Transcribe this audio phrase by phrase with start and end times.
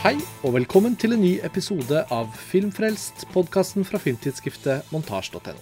[0.00, 5.52] Hei, og velkommen til en ny episode av Filmfrelst, podkasten fra filmtidsskriftet montasj.no.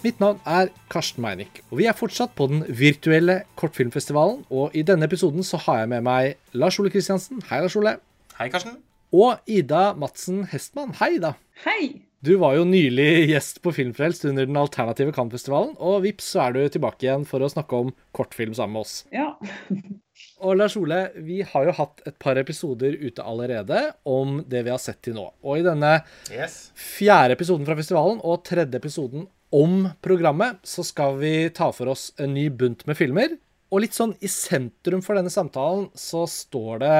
[0.00, 4.40] Mitt navn er Karsten Meinick, og vi er fortsatt på den virtuelle kortfilmfestivalen.
[4.48, 7.44] Og i denne episoden så har jeg med meg Lars Ole Kristiansen.
[7.50, 7.98] Hei, Lars Ole.
[8.38, 8.80] Hei, Karsten.
[9.12, 10.96] Og Ida Madsen Hestmann.
[11.02, 11.34] Hei, Ida.
[11.66, 11.82] Hei!
[12.24, 16.54] Du var jo nylig gjest på Filmfrelst under den alternative Cannes-festivalen, og vips, så er
[16.54, 18.94] du tilbake igjen for å snakke om kortfilm sammen med oss.
[19.12, 19.34] Ja.
[20.46, 24.72] Og Lars Ole, vi har jo hatt et par episoder ute allerede om det vi
[24.72, 25.24] har sett til nå.
[25.42, 25.96] Og i denne
[26.30, 26.70] Yes.
[26.78, 32.12] fjerde episoden fra festivalen og tredje episoden om programmet, så skal vi ta for oss
[32.20, 33.34] en ny bunt med filmer.
[33.74, 36.98] Og litt sånn i sentrum for denne samtalen så står det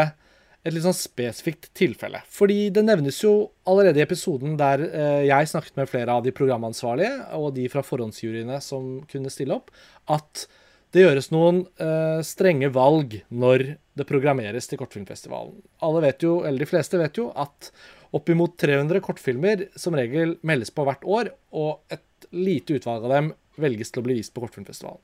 [0.65, 2.23] et litt sånn spesifikt tilfelle.
[2.33, 3.35] Fordi det nevnes jo
[3.69, 7.85] allerede i episoden der eh, jeg snakket med flere av de programansvarlige og de fra
[7.85, 9.73] forhåndsjuryene som kunne stille opp,
[10.09, 10.47] at
[10.95, 13.67] det gjøres noen eh, strenge valg når
[13.99, 15.59] det programmeres til Kortfilmfestivalen.
[15.85, 17.73] Alle vet jo, eller De fleste vet jo at
[18.15, 23.33] oppimot 300 kortfilmer som regel meldes på hvert år, og et lite utvalg av dem
[23.61, 25.03] velges til å bli vist på Kortfilmfestivalen.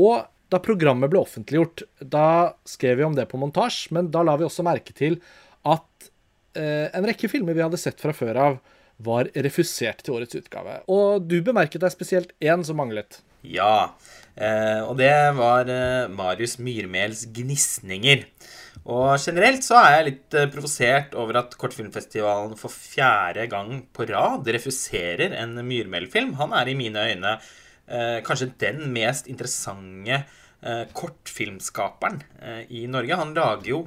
[0.00, 4.36] Og da programmet ble offentliggjort, da skrev vi om det på montasje, men da la
[4.38, 5.18] vi også merke til
[5.66, 6.10] at
[6.58, 8.58] eh, en rekke filmer vi hadde sett fra før av,
[8.96, 10.78] var refusert til årets utgave.
[10.92, 13.20] Og du bemerket deg spesielt én som manglet.
[13.46, 13.96] Ja,
[14.34, 18.24] eh, og det var eh, Marius Myrmels gnisninger.
[18.86, 24.06] Og generelt så er jeg litt eh, provosert over at Kortfilmfestivalen for fjerde gang på
[24.10, 26.36] rad refuserer en Myrmel-film.
[26.40, 27.36] Han er i mine øyne
[28.26, 30.24] kanskje den mest interessante
[30.62, 33.14] eh, kortfilmskaperen eh, i Norge.
[33.14, 33.82] Han lager jo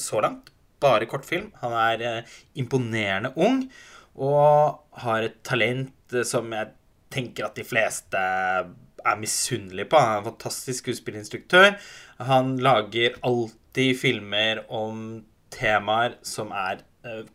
[0.00, 1.50] så langt bare kortfilm.
[1.62, 3.64] Han er eh, imponerende ung
[4.12, 6.72] og har et talent eh, som jeg
[7.12, 8.22] tenker at de fleste
[9.02, 10.00] er misunnelige på.
[10.00, 11.74] Han er en fantastisk skuespillinstruktør.
[12.22, 15.22] Han lager alltid filmer om
[15.52, 16.88] temaer som er eh,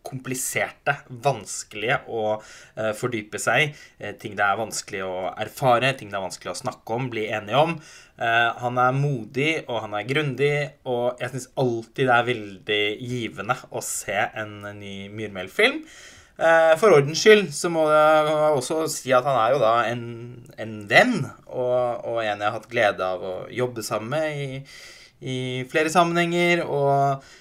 [0.06, 3.70] kompliserte, vanskelige å eh, fordype seg i.
[4.00, 7.28] Eh, ting det er vanskelig å erfare, ting det er vanskelig å snakke om, bli
[7.28, 7.78] enige om.
[8.18, 10.54] Eh, han er modig, og han er grundig,
[10.88, 15.84] og jeg syns alltid det er veldig givende å se en ny Myrmel-film.
[16.38, 20.04] Eh, For ordens skyld så må jeg også si at han er jo da en,
[20.62, 21.18] en venn,
[21.50, 24.62] og, og en jeg har hatt glede av å jobbe sammen med i,
[25.26, 25.38] i
[25.72, 26.62] flere sammenhenger.
[26.70, 27.36] Og eh,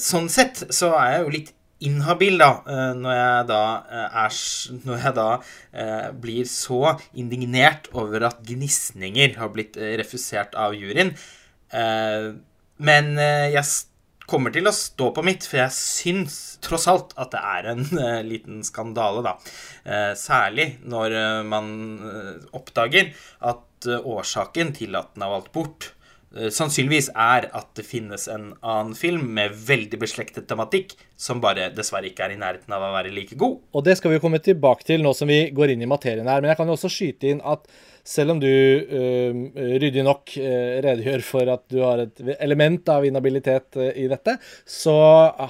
[0.00, 1.54] sånn sett så er jeg jo litt
[1.88, 4.38] inhabil, da, eh, når jeg da, eh, er,
[4.82, 5.26] når jeg da
[5.72, 6.80] eh, blir så
[7.14, 11.14] indignert over at gnisninger har blitt eh, refusert av juryen.
[11.70, 12.32] Eh,
[12.78, 13.64] Men eh, jeg
[14.28, 17.80] kommer til å stå på mitt, for jeg syns tross alt at det er en
[17.98, 19.32] eh, liten skandale, da.
[19.82, 21.70] Eh, særlig når eh, man
[22.06, 23.10] eh, oppdager
[23.40, 25.97] at eh, årsaken til at den er valgt bort, eh,
[26.28, 32.10] sannsynligvis er at det finnes en annen film med veldig beslektet tematikk, som bare dessverre
[32.10, 33.56] ikke er i nærheten av å være like god.
[33.72, 36.42] Og det skal vi komme tilbake til nå som vi går inn i materien her.
[36.42, 37.64] Men jeg kan jo også skyte inn at
[38.08, 43.76] selv om du ryddig nok øh, redegjør for at du har et element av inhabilitet
[43.76, 44.96] øh, i dette, så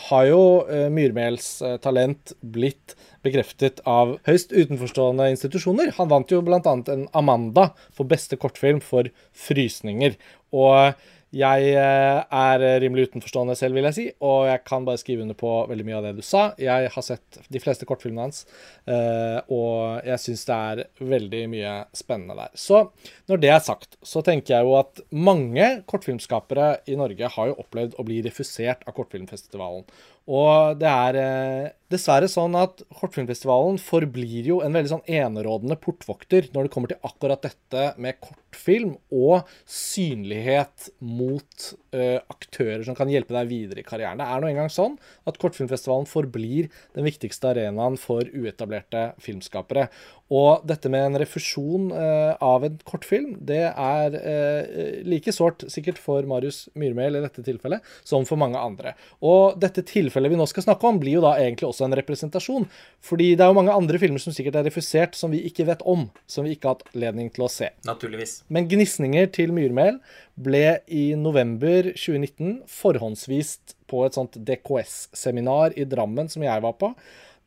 [0.09, 1.51] har jo øh, Myrmels
[1.85, 5.93] talent blitt bekreftet av høyst utenforstående institusjoner.
[5.99, 6.61] Han vant jo bl.a.
[6.65, 10.19] en Amanda for beste kortfilm for 'Frysninger'.
[10.55, 10.95] Og
[11.35, 15.37] jeg eh, er rimelig utenforstående selv, vil jeg si, og jeg kan bare skrive under
[15.37, 16.45] på veldig mye av det du sa.
[16.61, 18.47] Jeg har sett de fleste kortfilmene hans,
[18.89, 22.55] eh, og jeg syns det er veldig mye spennende der.
[22.57, 22.87] Så
[23.29, 27.59] når det er sagt, så tenker jeg jo at mange kortfilmskapere i Norge har jo
[27.61, 29.85] opplevd å bli refusert av Kortfilmfestivalen.
[30.29, 36.51] Og det er eh, dessverre sånn at Kortfilmfestivalen forblir jo en veldig sånn enerådende portvokter
[36.53, 43.09] når det kommer til akkurat dette med kortfilm og synlighet mot eh, aktører som kan
[43.09, 44.21] hjelpe deg videre i karrieren.
[44.21, 49.89] Det er nå engang sånn at Kortfilmfestivalen forblir den viktigste arenaen for uetablerte filmskapere.
[50.35, 56.01] Og dette med en refusjon eh, av en kortfilm, det er eh, like sårt sikkert
[56.03, 58.93] for Marius Myrmel i dette tilfellet, som for mange andre.
[59.25, 62.69] Og dette tilfellet vi nå skal snakke om, blir jo da egentlig også en representasjon.
[63.05, 65.85] Fordi det er jo mange andre filmer som sikkert er refusert, som vi ikke vet
[65.89, 66.09] om.
[66.29, 67.71] Som vi ikke har hatt anledning til å se.
[67.89, 68.43] Naturligvis.
[68.53, 70.03] Men gnisninger til Myrmel
[70.39, 76.93] ble i november 2019 forhåndsvist på et sånt DKS-seminar i Drammen som jeg var på.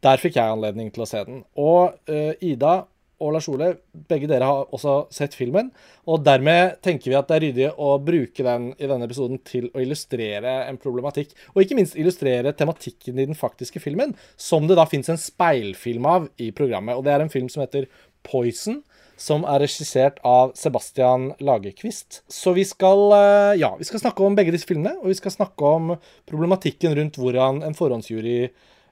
[0.01, 1.43] Der fikk jeg anledning til å se den.
[1.61, 2.81] Og uh, Ida
[3.21, 3.67] og Lars Ole,
[4.09, 5.69] begge dere har også sett filmen.
[6.09, 9.69] Og dermed tenker vi at det er ryddig å bruke den i denne episoden til
[9.71, 11.35] å illustrere en problematikk.
[11.53, 16.07] Og ikke minst illustrere tematikken i den faktiske filmen, som det da fins en speilfilm
[16.09, 16.97] av i programmet.
[16.97, 17.85] Og det er en film som heter
[18.25, 18.81] Poison,
[19.21, 22.23] som er regissert av Sebastian Lagerquist.
[22.25, 25.31] Så vi skal, eh, ja, vi skal snakke om begge disse filmene, og vi skal
[25.31, 25.93] snakke om
[26.25, 28.49] problematikken rundt hvordan en forhåndsjury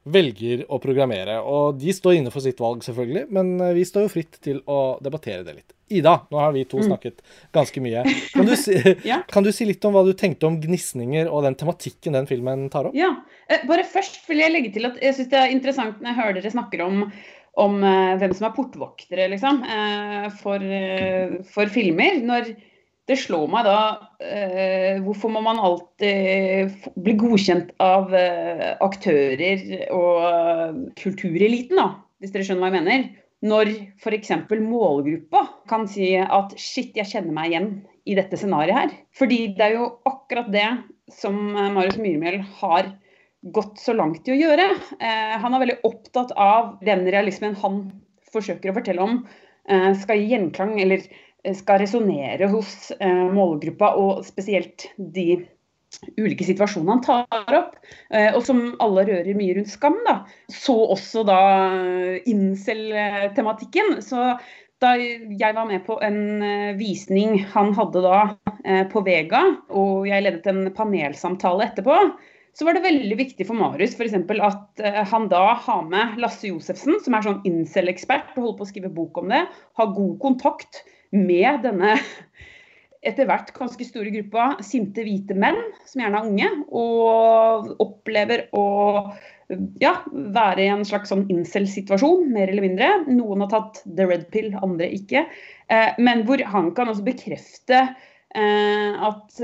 [0.07, 1.40] velger å programmere.
[1.44, 4.62] Og de står inne for sitt valg, selvfølgelig, men eh, vi står jo fritt til
[4.69, 5.74] å debattere det litt.
[5.90, 6.86] Ida, nå har vi to mm.
[6.86, 7.24] snakket
[7.56, 8.06] ganske mye.
[8.36, 8.78] Kan du, si,
[9.10, 9.22] ja.
[9.30, 12.68] kan du, si, litt om hva du tenkte om gnisninger og den tematikken den filmen
[12.74, 12.98] tar opp?
[12.98, 13.12] Ja,
[13.50, 16.19] eh, Bare først vil jeg legge til at jeg syns det er interessant når jeg
[16.22, 17.04] hører dere snakker om,
[17.60, 19.63] om uh, hvem som er portvoktere, liksom,
[20.40, 20.63] for,
[21.50, 22.22] for, filmer.
[22.24, 22.54] Når
[23.09, 23.79] det slår meg da
[25.01, 28.11] Hvorfor må man alltid bli godkjent av
[28.85, 29.63] aktører
[29.95, 31.88] og kultureliten, da?
[32.21, 33.07] Hvis dere skjønner hva jeg mener?
[33.45, 33.71] når
[34.01, 34.31] f.eks.
[34.59, 37.69] målgruppa kan si at shit, jeg kjenner meg igjen
[38.09, 38.95] i dette scenarioet her.
[39.15, 40.67] Fordi det er jo akkurat det
[41.13, 42.91] som eh, Marius Myrmel har
[43.55, 44.67] gått så langt i å gjøre.
[45.00, 47.85] Eh, han er veldig opptatt av den realismen han
[48.33, 53.94] forsøker å fortelle om eh, skal gi gjenklang, eller eh, skal resonnere hos eh, målgruppa,
[54.00, 55.41] og spesielt de
[56.19, 57.75] ulike situasjonene han tar opp,
[58.13, 59.97] eh, og som alle rører mye rundt skam.
[60.06, 60.21] da,
[60.51, 61.41] Så også da
[62.30, 64.00] incel-tematikken.
[64.06, 64.33] Så
[64.80, 68.19] da jeg var med på en eh, visning han hadde da
[68.63, 71.97] eh, på Vega, og jeg ledet en panelsamtale etterpå,
[72.56, 76.50] så var det veldig viktig for Marius for eksempel, at han da har med Lasse
[76.50, 79.45] Josefsen, som er sånn incel-ekspert og holder på å skrive bok om det,
[79.80, 80.81] har god kontakt
[81.15, 81.95] med denne
[83.06, 88.65] etter hvert ganske store gruppa sinte hvite menn, som gjerne er unge, og opplever å
[89.81, 92.89] ja, være i en slags sånn incel-situasjon, mer eller mindre.
[93.07, 95.25] Noen har tatt the red pill, andre ikke.
[95.71, 99.41] Eh, men hvor han kan også bekrefte eh, at,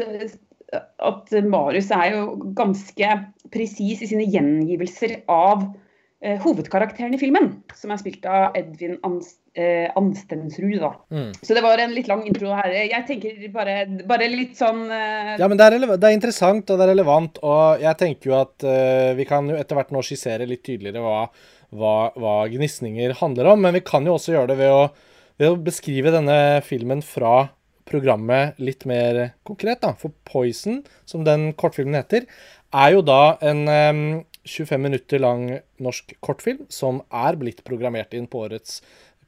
[1.09, 3.15] at Marius er jo ganske
[3.56, 5.63] presis i sine gjengivelser av
[6.21, 10.92] eh, hovedkarakteren i filmen, som er spilt av Edvin Anst eh, Anstensrud, da.
[11.12, 11.31] Mm.
[11.42, 12.74] Så det var en litt lang intro her.
[12.75, 15.36] Jeg tenker bare, bare litt sånn eh...
[15.40, 18.38] Ja, men det er, det er, interessant og det er relevant, og jeg tenker jo
[18.42, 21.25] at eh, vi kan jo etter hvert nå skissere litt tydeligere hva,
[21.75, 24.86] hva, hva, gnisninger handler om, men vi kan jo også gjøre det ved å,
[25.42, 27.48] ved å beskrive denne filmen fra
[27.86, 29.94] programmet litt mer konkret, da.
[30.00, 32.25] For Poison, som den kortfilmen heter,
[32.75, 34.07] er jo da en um,
[34.46, 35.48] 25 minutter lang
[35.81, 38.80] norsk kortfilm som er blitt programmert inn på årets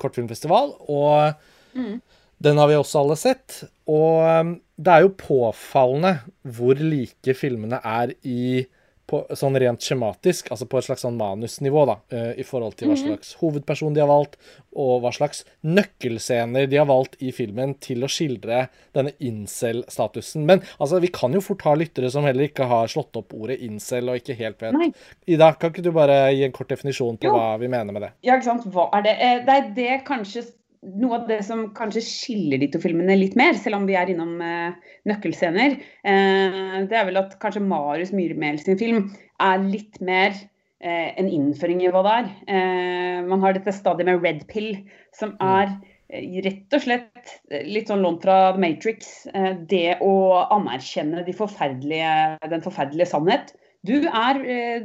[0.01, 0.73] kortfilmfestival.
[0.87, 1.33] Og
[1.77, 1.99] mm.
[2.43, 3.61] den har vi også alle sett.
[3.89, 6.17] Og um, det er jo påfallende
[6.57, 8.65] hvor like filmene er i
[9.07, 12.91] på, sånn rent skjematisk, altså på et slags sånn manusnivå, da, uh, i forhold til
[12.91, 13.03] hva mhm.
[13.05, 14.35] slags hovedperson de har valgt,
[14.77, 18.67] og hva slags nøkkelscener de har valgt i filmen til å skildre
[18.97, 20.45] denne incel-statusen.
[20.47, 23.59] Men altså, vi kan jo fort ha lyttere som heller ikke har slått opp ordet
[23.65, 24.91] incel og ikke helt vet Nei.
[25.29, 27.33] Ida, kan ikke du bare gi en kort definisjon på jo.
[27.35, 28.13] hva vi mener med det?
[28.27, 28.67] Ja, ikke sant.
[28.73, 29.17] Hva er det?
[29.23, 30.45] Eh, det er det kanskje
[30.85, 34.11] noe av det som kanskje skiller de to filmene litt mer, selv om vi er
[34.11, 35.77] innom eh, nøkkelscener,
[36.07, 36.59] eh,
[36.89, 39.09] det er vel at kanskje Marius Myrmel sin film
[39.43, 40.33] er litt mer
[40.81, 42.31] eh, en innføring i hva det er.
[42.55, 44.73] Eh, man har dette stadiet med red pill,
[45.17, 45.45] som mm.
[45.49, 45.71] er
[46.13, 47.37] eh, rett og slett
[47.67, 49.13] litt sånn lånt fra The Matrix.
[49.33, 50.13] Eh, det å
[50.57, 52.11] anerkjenne de forferdelige,
[52.53, 53.55] den forferdelige sannhet.
[53.87, 54.39] Du, er,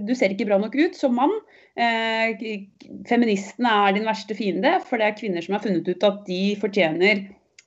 [0.04, 1.32] du ser ikke bra nok ut som mann.
[1.72, 2.36] Eh,
[3.08, 6.40] feministene er din verste fiende, for det er kvinner som har funnet ut at de
[6.60, 7.22] fortjener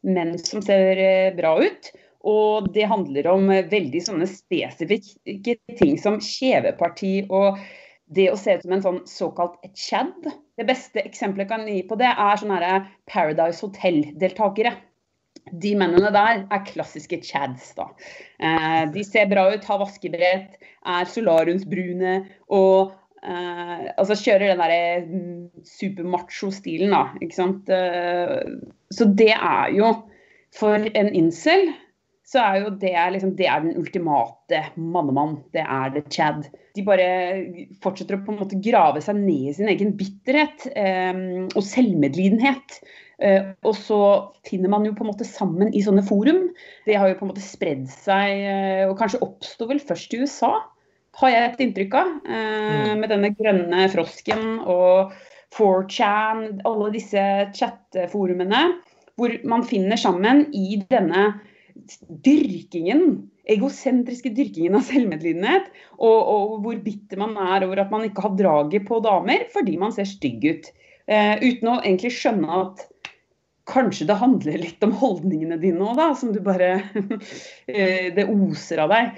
[0.05, 1.89] menn som ser eh, bra ut.
[2.25, 7.61] Og det handler om eh, veldig sånne spesifikke ting som kjeveparti og
[8.13, 10.27] det å se ut som en sånn såkalt chad.
[10.55, 12.75] Det beste eksempelet jeg kan gi på det, er sånne
[13.09, 14.75] Paradise Hotel-deltakere.
[15.49, 17.85] De mennene der er klassiske chads, da.
[18.93, 20.55] de ser bra ut, har vaskebrett,
[20.89, 22.15] er solariumsbrune
[22.57, 22.93] og
[23.23, 27.05] Uh, altså kjører den derre mm, supermacho-stilen, da.
[27.23, 27.71] Ikke sant.
[27.71, 28.59] Uh,
[28.93, 29.95] så det er jo
[30.55, 31.73] For en incel
[32.25, 35.35] så er jo det, liksom, det er den ultimate mannemann.
[35.53, 36.47] Det er det Chad.
[36.73, 37.07] De bare
[37.83, 42.79] fortsetter å på en måte grave seg ned i sin egen bitterhet um, og selvmedlidenhet.
[43.21, 43.99] Uh, og så
[44.47, 46.47] finner man jo på en måte sammen i sånne forum.
[46.89, 48.41] Det har jo på en måte spredd seg,
[48.89, 50.55] og kanskje oppsto vel først i USA
[51.21, 52.11] har jeg et inntrykk av.
[52.27, 53.01] Eh, mm.
[53.01, 55.13] Med denne grønne frosken og
[55.55, 58.65] 4chan, alle disse chatteforumene.
[59.15, 61.29] Hvor man finner sammen i denne
[62.25, 65.69] dyrkingen, egosentriske dyrkingen av selvmedlidenhet.
[65.99, 69.77] Og, og, hvor bitter man er over at man ikke har draget på damer fordi
[69.79, 70.67] man ser stygg ut.
[71.05, 72.83] Eh, uten å egentlig skjønne at
[73.69, 76.09] kanskje det handler litt om holdningene dine òg, da.
[76.17, 76.73] Som du bare
[77.71, 79.15] eh, Det oser av deg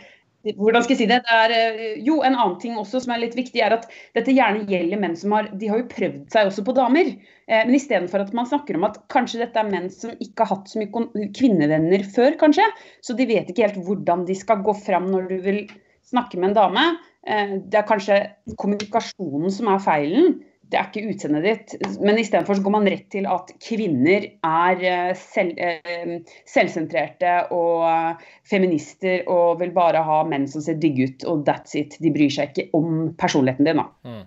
[0.55, 1.19] hvordan skal jeg si det?
[1.25, 4.35] det er, eh, jo, en annen ting også som er litt viktig, er at dette
[4.35, 7.11] gjerne gjelder menn som har De har jo prøvd seg også på damer.
[7.47, 10.55] Eh, men istedenfor at man snakker om at kanskje dette er menn som ikke har
[10.55, 12.65] hatt så mye kvinnevenner før, kanskje.
[13.01, 15.63] Så de vet ikke helt hvordan de skal gå fram når du vil
[16.07, 16.85] snakke med en dame.
[17.27, 18.21] Eh, det er kanskje
[18.55, 20.37] kommunikasjonen som er feilen
[20.67, 21.75] det er ikke utseendet ditt.
[22.03, 28.31] Men istedenfor går man rett til at kvinner er eh, selv, eh, selvsentrerte og eh,
[28.47, 31.95] feminister og vil bare ha menn som ser digge ut, og that's it.
[32.03, 33.87] De bryr seg ikke om personligheten din, da.
[34.07, 34.25] Mm.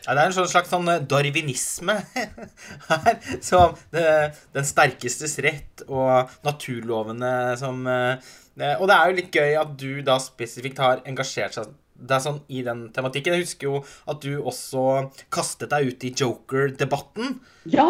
[0.00, 1.98] Ja, det er en sånn slags sånn darwinisme
[2.90, 3.18] her.
[3.44, 10.00] Som den sterkestes rett og naturlovene som Og det er jo litt gøy at du
[10.02, 11.68] da spesifikt har engasjert seg
[12.00, 13.36] det er sånn i den tematikken.
[13.36, 13.80] Jeg husker jo
[14.10, 14.84] at du også
[15.32, 17.36] kastet deg ut i Joker-debatten.
[17.70, 17.88] Ja.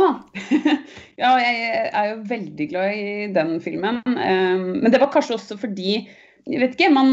[1.23, 4.03] ja, jeg er jo veldig glad i den filmen.
[4.07, 6.01] Ehm, men det var kanskje også fordi
[6.51, 7.11] jeg vet ikke, man,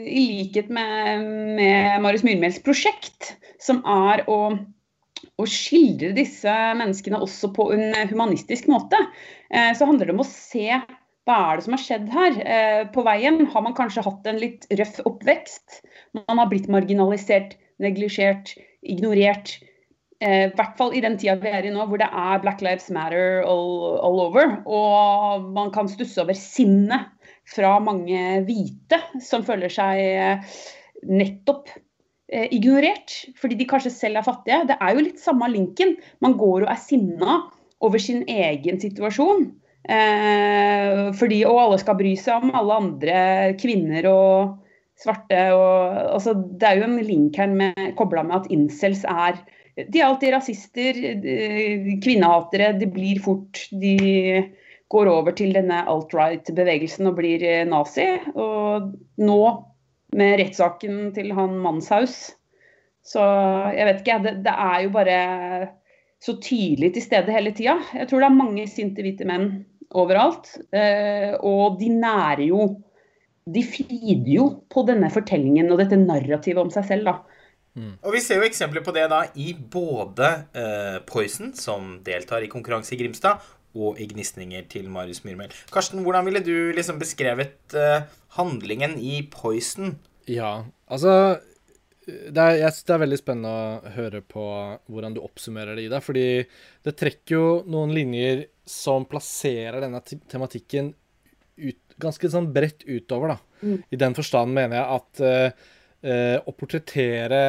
[0.00, 1.26] I likhet med,
[1.58, 4.38] med Marius Myrmels prosjekt, som er å,
[5.38, 8.98] å skildre disse menneskene også på en humanistisk måte,
[9.52, 10.80] eh, så handler det om å se
[11.28, 12.38] hva er det som har skjedd her?
[12.42, 15.82] Eh, på veien har man kanskje hatt en litt røff oppvekst.
[16.16, 19.56] Man har blitt marginalisert, neglisjert, ignorert.
[20.22, 22.62] Eh, I hvert fall i den tida vi er i nå, hvor det er Black
[22.64, 24.58] Lives Matter all, all over.
[24.68, 27.08] Og man kan stusse over sinnet
[27.48, 30.60] fra mange hvite som føler seg eh,
[31.08, 34.62] nettopp eh, ignorert, fordi de kanskje selv er fattige.
[34.70, 35.96] Det er jo litt samme linken.
[36.22, 37.40] Man går og er sinna
[37.82, 39.48] over sin egen situasjon.
[39.82, 43.22] Eh, fordi, og alle skal bry seg om alle andre
[43.58, 44.58] kvinner og
[45.02, 45.40] svarte.
[45.56, 49.42] Og, altså, det er jo en link her med, kobla med at incels er
[49.72, 50.98] De er alltid rasister,
[52.04, 52.74] kvinnehatere.
[52.80, 53.96] De blir fort De
[54.92, 58.08] går over til denne alt-right-bevegelsen og blir eh, nazi.
[58.36, 58.92] Og
[59.24, 59.42] nå,
[60.18, 62.34] med rettssaken til han Manshaus,
[63.02, 63.22] så
[63.74, 65.20] jeg vet ikke, det, det er jo bare
[66.22, 67.78] så tydelig til stede hele tida.
[67.96, 69.48] Jeg tror det er mange sinte hvite menn
[69.98, 70.52] overalt.
[70.70, 72.68] Eh, og de nærer jo
[73.44, 77.42] de feeder jo på denne fortellingen og dette narrativet om seg selv, da.
[77.72, 77.94] Mm.
[78.04, 82.50] Og Vi ser jo eksempler på det da i både uh, Poison, som deltar i
[82.52, 85.52] konkurranse i Grimstad, og i Gnisninger til Marius Myrmel.
[85.72, 88.04] Karsten, hvordan ville du liksom beskrevet uh,
[88.36, 89.96] handlingen i Poison?
[90.28, 90.60] Ja,
[90.92, 91.40] altså
[92.06, 94.44] det er, jeg synes det er veldig spennende å høre på
[94.90, 96.02] hvordan du oppsummerer det, Ida.
[96.02, 96.26] Fordi
[96.84, 100.92] det trekker jo noen linjer som plasserer denne tematikken
[101.62, 103.38] ut, ganske sånn bredt utover, da.
[103.62, 103.78] Mm.
[103.90, 105.70] I den forstand mener jeg at uh,
[106.42, 107.42] å portrettere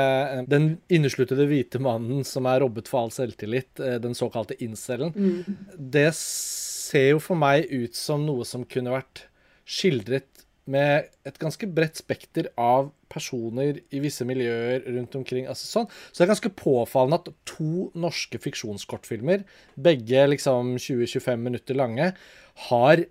[0.46, 5.72] den innesluttede hvite mannen som er robbet for all selvtillit, den såkalte incelen, mm.
[5.74, 9.24] det ser jo for meg ut som noe som kunne vært
[9.66, 15.48] skildret med et ganske bredt spekter av personer i visse miljøer rundt omkring.
[15.48, 15.90] altså sånn.
[16.12, 19.44] Så det er ganske påfallende at to norske fiksjonskortfilmer,
[19.76, 22.14] begge liksom 20-25 minutter lange,
[22.70, 23.04] har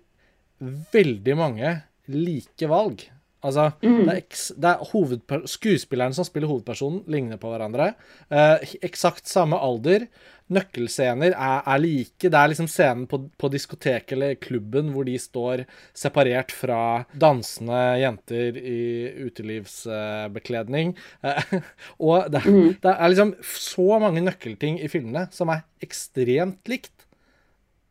[0.93, 1.75] veldig mange
[2.11, 3.05] like valg.
[3.43, 4.03] Altså, mm.
[4.07, 7.91] det er, det er Skuespillerne som spiller hovedpersonen, ligner på hverandre.
[8.31, 10.07] Eh, eksakt samme alder.
[10.53, 12.29] Nøkkelscener er, er, like.
[12.29, 15.65] Det er liksom scenen på, på diskoteket eller klubben hvor de står
[15.97, 18.81] separert fra dansende jenter i
[19.27, 20.95] utelivsbekledning.
[21.23, 21.55] Eh,
[22.07, 22.75] og det, mm.
[22.83, 26.95] det er liksom så mange nøkkelting i filmene som er ekstremt likt.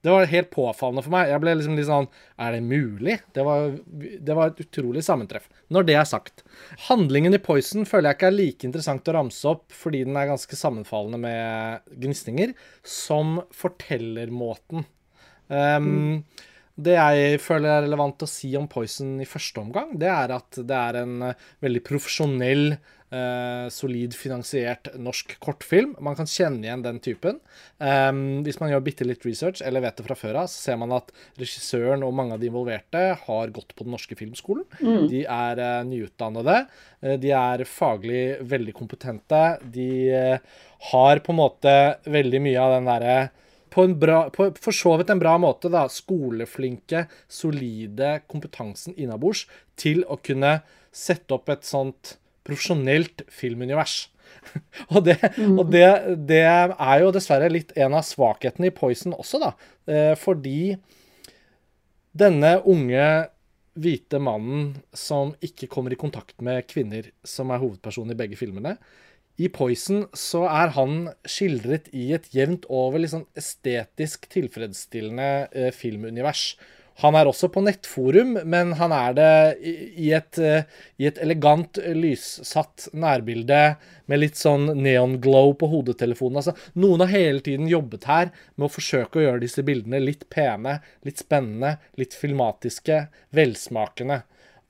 [0.02, 1.28] Det var helt påfallende for meg.
[1.30, 2.08] Jeg ble liksom litt sånn
[2.42, 3.20] Er det mulig?
[3.36, 5.46] Det var, det var, et utrolig sammentreff.
[5.70, 6.42] Når det er sagt.
[6.88, 10.32] Handlingen i Poison føler jeg ikke er like interessant å ramse opp fordi den er
[10.32, 14.88] ganske sammenfallende med gnisninger, som fortellermåten.
[15.52, 16.48] Um, mm.
[16.72, 20.56] Det jeg føler er relevant å si om Poison i første omgang, det er at
[20.56, 21.16] det er en
[21.60, 22.72] veldig profesjonell
[23.12, 25.92] eh, solid finansiert norsk kortfilm.
[26.00, 27.42] Man kan kjenne igjen den typen.
[27.76, 30.80] Um, hvis man gjør bitte litt research, eller vet det fra før av, så ser
[30.80, 34.64] man at regissøren og mange av de involverte har gått på den norske filmskolen.
[34.80, 35.04] Mm.
[35.12, 36.58] De er eh, nyutdannede.
[37.04, 39.44] Uh, de er faglig veldig kompetente.
[39.76, 39.92] De
[40.92, 41.76] har på en måte
[42.10, 43.16] veldig mye av den derre
[43.72, 49.46] på en bra, på for så vidt en bra måte, da, skoleflinke, solide kompetansen innabords
[49.80, 50.58] til å kunne
[50.92, 54.06] sette opp et sånt profesjonelt filmunivers.
[54.92, 55.58] og, det, mm.
[55.60, 55.86] og det,
[56.28, 59.52] det, er jo dessverre litt en av svakhetene i Poison også, da.
[59.88, 60.74] Eh, fordi
[62.12, 63.06] denne unge
[63.80, 68.76] hvite mannen som ikke kommer i kontakt med kvinner, som er hovedpersonen i begge filmene
[69.40, 76.52] I Poison så er han skildret i et jevnt over liksom estetisk tilfredsstillende eh, filmunivers.
[77.00, 79.30] Han er også på nettforum, men han er det
[79.64, 80.38] i et,
[81.00, 83.62] i et elegant, lyssatt nærbilde
[84.12, 86.42] med litt sånn neon glow på hodetelefonen.
[86.42, 90.28] Altså, noen har hele tiden jobbet her med å forsøke å gjøre disse bildene litt
[90.32, 90.76] pene,
[91.08, 94.22] litt spennende, litt filmatiske, velsmakende.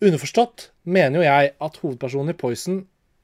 [0.03, 2.81] Underforstått mener jo jeg at hovedpersonen i Poison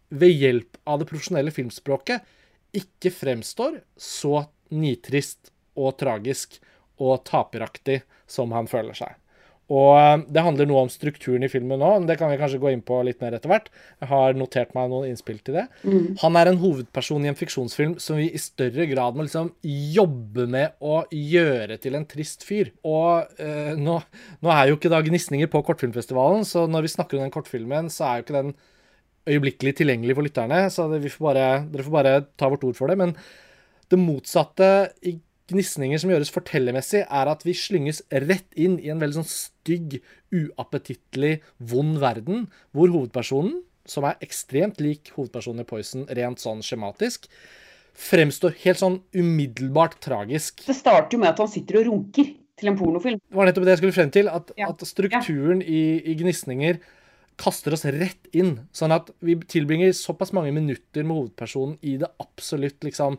[0.09, 2.25] ved hjelp av det profesjonelle filmspråket
[2.79, 6.59] ikke fremstår så nitrist og tragisk
[6.99, 9.17] og taperaktig som han føler seg.
[9.69, 12.71] Og eh, Det handler noe om strukturen i filmen men det kan vi kanskje gå
[12.73, 13.69] inn på litt mer etter hvert.
[14.01, 15.67] Jeg har notert meg noen innspill til det.
[15.85, 16.17] Mm.
[16.23, 20.49] Han er en hovedperson i en fiksjonsfilm som vi i større grad må liksom jobbe
[20.51, 22.73] med å gjøre til en trist fyr.
[22.89, 24.01] Og eh, nå,
[24.41, 27.93] nå, er jo ikke da gnisninger på kortfilmfestivalen, så når vi snakker om den kortfilmen,
[27.93, 28.57] så er jo ikke den
[29.29, 32.91] øyeblikkelig tilgjengelig for lytterne, så det, får bare, dere får bare ta vårt ord for
[32.91, 32.99] det.
[33.01, 33.15] Men
[33.93, 34.69] det motsatte
[35.07, 35.19] i
[35.49, 40.01] gnisninger som gjøres fortellermessig, er at vi slynges rett inn i en veldig sånn stygg,
[40.35, 41.39] uappetittlig,
[41.71, 47.31] vond verden, hvor hovedpersonen, som er ekstremt lik hovedpersonen i Poison rent sånn skjematisk,
[47.99, 50.61] fremstår helt sånn umiddelbart tragisk.
[50.69, 53.23] Det starter jo med at han sitter og runker til en pornofilm.
[53.23, 54.31] Det var nettopp det jeg skulle frem til.
[54.31, 54.69] At, ja.
[54.71, 55.67] at strukturen ja.
[55.67, 55.83] i,
[56.13, 56.79] i gnisninger
[57.39, 58.55] kaster oss rett inn.
[58.75, 63.19] Sånn at vi tilbringer såpass mange minutter med hovedpersonen i det absolutt liksom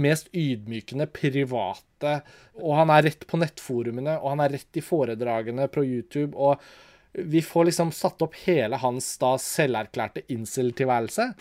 [0.00, 2.20] mest ydmykende, private.
[2.60, 6.36] Og han er rett på nettforumene, og han er rett i foredragene på YouTube.
[6.36, 6.62] og
[7.12, 11.32] vi får liksom satt opp hele hans da selverklærte incel-tilværelse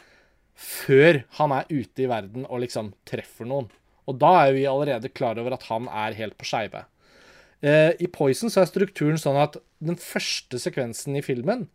[0.60, 3.70] før han er ute i verden og liksom treffer noen.
[4.10, 6.84] Og da er vi allerede klar over at han er helt på skeive.
[7.62, 11.68] Eh, I Poison så er strukturen sånn at den første sekvensen i filmen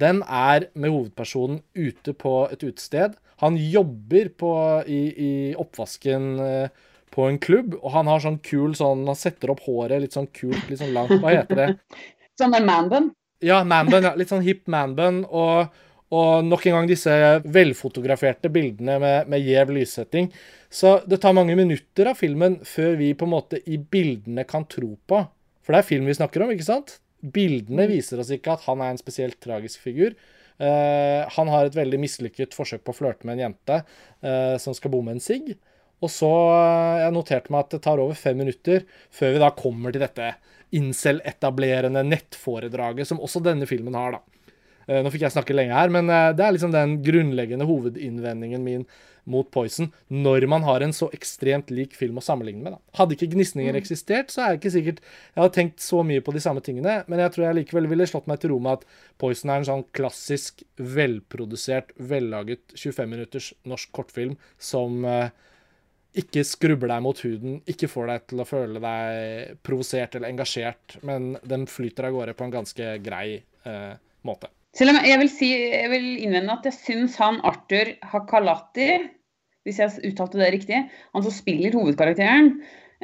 [0.00, 3.18] den er med hovedpersonen ute på et utested.
[3.42, 4.52] Han jobber på,
[4.86, 6.82] i, i, oppvasken eh,
[7.12, 10.30] på en klubb, og han har sånn kul sånn Han setter opp håret litt sånn
[10.32, 11.18] kult, litt sånn langt.
[11.20, 11.70] Hva heter det?
[12.40, 13.10] Sånn en manbun?
[13.44, 14.06] Ja, manbun.
[14.06, 14.14] Ja.
[14.16, 15.18] Litt sånn hip manbun.
[15.28, 15.74] Og,
[16.16, 17.12] og nok en gang disse
[17.44, 20.30] velfotograferte bildene med, med gjev lyssetting.
[20.72, 24.64] Så det tar mange minutter av filmen før vi på en måte i bildene kan
[24.64, 25.20] tro på.
[25.60, 26.96] For det er film vi snakker om, ikke sant?
[27.22, 27.92] Bildene mm.
[27.92, 30.16] viser oss ikke at han er en spesielt tragisk figur.
[30.62, 34.74] Uh, han har et veldig mislykket forsøk på å flørte med en jente uh, som
[34.76, 35.54] skal bomme en sigg.
[36.02, 39.52] Og så uh, Jeg noterte meg at det tar over fem minutter før vi da
[39.56, 40.34] kommer til dette
[40.72, 44.22] incel-etablerende nettforedraget som også denne filmen har, da.
[44.82, 48.80] Nå fikk jeg snakke lenge her, men det er liksom den grunnleggende hovedinnvendingen min
[49.30, 52.76] mot Poison når man har en så ekstremt lik film å sammenligne med.
[52.76, 52.96] Da.
[53.00, 53.80] Hadde ikke Gnisninger mm.
[53.80, 56.98] eksistert, så er det ikke sikkert jeg hadde tenkt så mye på de samme tingene,
[57.10, 58.86] men jeg tror jeg likevel ville slått meg til ro med at
[59.22, 65.30] Poison er en sånn klassisk, velprodusert, vellaget 25 minutters norsk kortfilm som eh,
[66.18, 70.98] ikke skrubber deg mot huden, ikke får deg til å føle deg provosert eller engasjert,
[71.06, 73.94] men den flyter av gårde på en ganske grei eh,
[74.26, 74.50] måte.
[74.76, 79.02] Selv om jeg vil, si, jeg vil innvende at jeg syns han Arthur Hakalati,
[79.66, 80.78] hvis jeg uttalte det riktig,
[81.12, 82.54] han som spiller hovedkarakteren,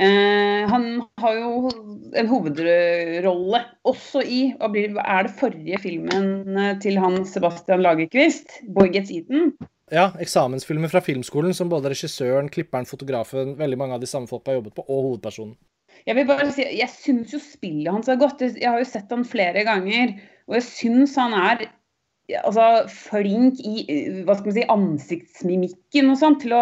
[0.01, 0.87] eh, han
[1.21, 1.73] har jo
[2.17, 4.71] en hovedrolle også i hva
[5.05, 9.53] er det forrige filmen eh, til han Sebastian Lagerquist, 'Boy Gets Eaten'?
[9.93, 14.53] Ja, eksamensfilmer fra filmskolen som både regissøren, klipperen, fotografen, veldig mange av de samme folka
[14.53, 15.57] har jobbet på, og hovedpersonen.
[16.09, 18.45] Jeg vil bare si, jeg syns jo spillet hans er godt.
[18.45, 20.17] Jeg har jo sett han flere ganger.
[20.49, 21.69] Og jeg syns han er
[22.43, 23.85] altså, flink i
[24.25, 26.57] hva skal man si, ansiktsmimikken og sånn, til,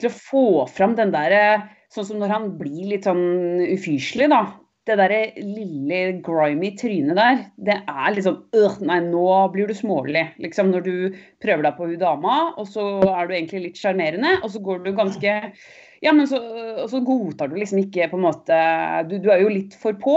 [0.00, 1.44] til, å få fram den derre
[1.92, 4.38] Sånn som når han blir litt sånn ufyselig, da.
[4.88, 10.22] Det derre lille grimy trynet der, det er liksom øh, Nei, nå blir du smålig.
[10.40, 10.94] Liksom når du
[11.44, 14.80] prøver deg på hun dama, og så er du egentlig litt sjarmerende, og så går
[14.86, 15.36] du ganske
[16.02, 16.40] Ja, men så,
[16.80, 18.62] og så godtar du liksom ikke på en måte
[19.12, 20.16] du, du er jo litt for på.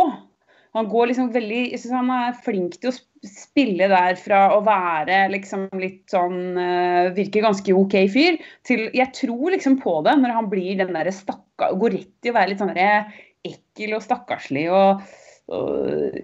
[0.75, 4.61] Han går liksom veldig Jeg syns han er flink til å spille der fra å
[4.65, 10.17] være liksom litt sånn uh, Virker ganske OK fyr, til Jeg tror liksom på det
[10.21, 14.03] når han blir den derre stakka Går rett i å være litt sånn ekkel og
[14.03, 15.01] stakkarslig og,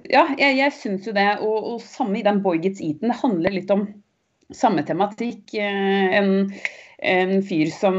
[0.09, 1.27] Ja, jeg, jeg syns jo det.
[1.45, 3.11] Og, og samme i den Boy Gets Eaten.
[3.11, 3.83] Det handler litt om
[4.51, 5.53] samme tematikk.
[5.53, 6.31] Uh, en
[7.01, 7.95] en fyr som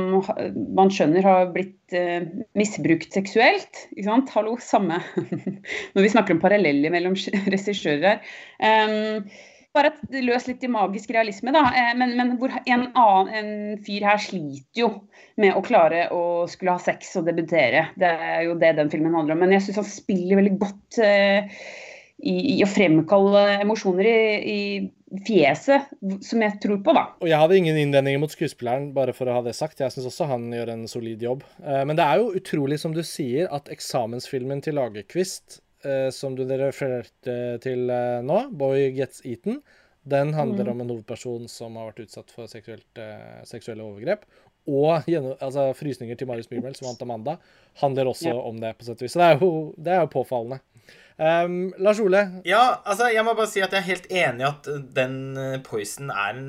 [0.77, 2.27] man skjønner har blitt eh,
[2.59, 3.87] misbrukt seksuelt.
[3.97, 4.35] Ikke sant?
[4.37, 5.01] Hallo, samme
[5.95, 7.17] Når vi snakker om paralleller mellom
[7.53, 8.37] regissører her.
[8.63, 9.27] Um,
[9.73, 11.65] bare et løs litt i magisk realisme, da.
[11.73, 14.91] Eh, men, men en, annen, en fyr her sliter jo
[15.41, 17.87] med å klare å skulle ha sex og debutere.
[17.99, 19.43] Det er jo det den filmen handler om.
[19.47, 21.65] Men jeg syns han spiller veldig godt eh,
[22.23, 24.19] i, i, å fremkalle emosjoner i,
[24.53, 25.91] i, fjeset,
[26.25, 27.03] som jeg tror på, da.
[27.21, 29.83] Og Jeg hadde ingen innvendinger mot skuespilleren, bare for å ha det sagt.
[29.83, 31.43] Jeg syns også han gjør en solid jobb.
[31.61, 36.39] Eh, men det er jo utrolig, som du sier, at eksamensfilmen til Lagerkvist eh, som
[36.39, 39.61] du refererte til eh, nå, 'Boy Gets Eaten',
[40.03, 44.25] den handler om en hovedperson som har vært utsatt for seksuelle overgrep.
[44.67, 45.03] Og
[45.43, 47.37] altså, 'Frysninger til Marius Myrmel', som vant Amanda,
[47.83, 48.41] handler også Ja.
[48.41, 49.13] om det, på sett og vis.
[49.13, 50.61] Så det er jo, det er jo påfallende.
[51.19, 54.49] Um, Lars Ole, Ja, altså, jeg må bare si at jeg er helt enig i
[54.49, 56.47] at den uh, Poison er en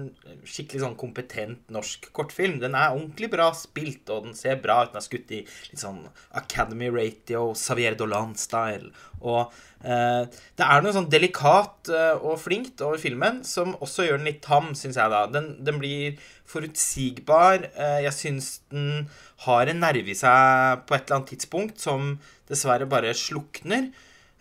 [0.47, 2.59] skikkelig sånn kompetent norsk kortfilm.
[2.61, 4.93] Den er ordentlig bra spilt, og den ser bra ut.
[4.93, 6.05] Den er skutt i litt sånn
[6.39, 8.91] Academy Ratio, Xavier Dolan-style.
[9.23, 9.51] Og
[9.83, 10.23] eh,
[10.59, 14.41] det er noe sånn delikat eh, og flinkt over filmen som også gjør den litt
[14.45, 15.25] tam, syns jeg, da.
[15.31, 16.17] Den, den blir
[16.49, 17.69] forutsigbar.
[17.71, 19.07] Eh, jeg syns den
[19.45, 22.17] har en nerve i seg på et eller annet tidspunkt som
[22.49, 23.91] dessverre bare slukner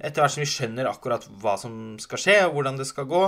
[0.02, 3.24] etter hvert som vi skjønner akkurat hva som skal skje, og hvordan det skal gå.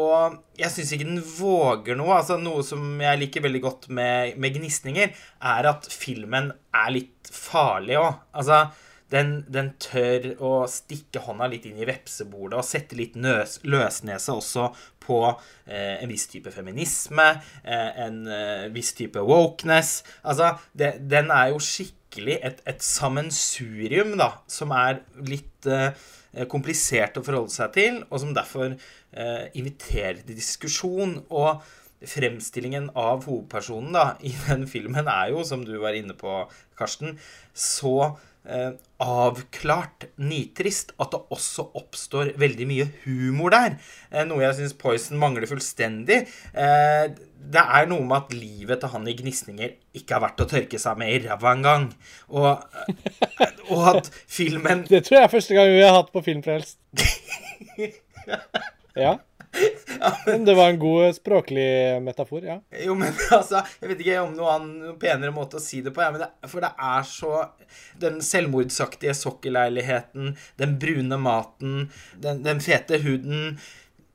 [0.00, 2.20] Og jeg syns ikke den våger noe.
[2.20, 7.32] altså Noe som jeg liker veldig godt med, med gnisninger, er at filmen er litt
[7.34, 8.22] farlig òg.
[8.38, 8.68] Altså,
[9.10, 14.36] den, den tør å stikke hånda litt inn i vepsebordet og sette litt nøs, løsnese
[14.36, 14.68] også
[15.02, 17.26] på eh, en viss type feminisme,
[17.64, 20.04] eh, en eh, viss type wokeness.
[20.22, 25.92] Altså, det, den er jo skikkelig et, et sammensurium, da, som er litt eh,
[26.50, 31.18] komplisert å forholde seg til, og som derfor eh, inviterer til diskusjon.
[31.30, 31.62] Og
[32.00, 36.42] fremstillingen av hovedpersonen da, i den filmen er jo, som du var inne på,
[36.80, 37.18] Karsten,
[37.52, 38.16] så
[38.48, 43.76] eh, avklart nitrist at det også oppstår veldig mye humor der.
[44.10, 46.22] Eh, noe jeg syns Poison mangler fullstendig.
[46.54, 47.06] Eh,
[47.40, 50.80] det er noe med at livet til han i gnisninger ikke er verdt å tørke
[50.80, 51.88] seg med i ræva engang.
[52.28, 56.24] Og, eh, og at filmen det tror jeg er første gang vi har hatt på
[56.28, 56.78] Filmfrelst.
[58.98, 59.12] Ja.
[60.26, 61.66] Men det var en god språklig
[62.04, 62.58] metafor, ja.
[62.84, 66.02] Jo, men altså Jeg vet ikke om noe annen penere måte å si det på.
[66.04, 67.32] Ja, men det, for det er så
[68.00, 71.86] Den selvmordsaktige sokkelleiligheten, den brune maten,
[72.22, 73.58] den, den fete huden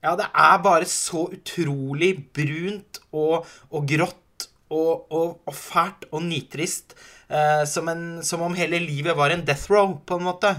[0.01, 6.23] Ja, det er bare så utrolig brunt og, og grått og, og, og fælt og
[6.25, 6.95] nitrist.
[7.29, 10.51] Eh, som, en, som om hele livet var en death row, på en måte.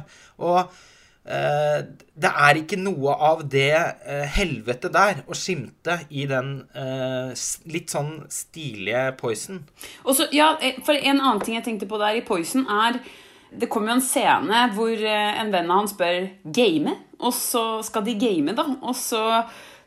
[0.42, 0.70] Og
[1.26, 7.32] det er ikke noe av det eh, helvete der å skimte i den eh,
[7.68, 9.58] litt sånn stilige Poison.
[10.06, 13.00] Og så, ja, eh, for En annen ting jeg tenkte på der i Poison, er
[13.50, 17.64] Det kommer jo en scene hvor eh, en venn av han spør game, og så
[17.86, 18.64] skal de game, da.
[18.82, 19.22] Og så,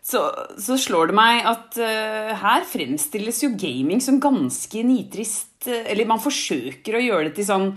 [0.01, 0.25] så,
[0.57, 5.67] så slår det meg at uh, her fremstilles jo gaming som ganske nitrist.
[5.67, 7.67] eh, Eller man forsøker å gjøre det til sånn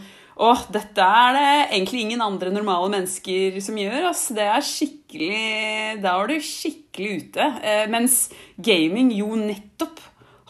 [0.40, 4.08] Åh, dette er det egentlig ingen andre normale mennesker som gjør.
[4.08, 7.48] Altså, Det er skikkelig Da er du skikkelig ute.
[7.62, 10.00] Eh, mens gaming jo nettopp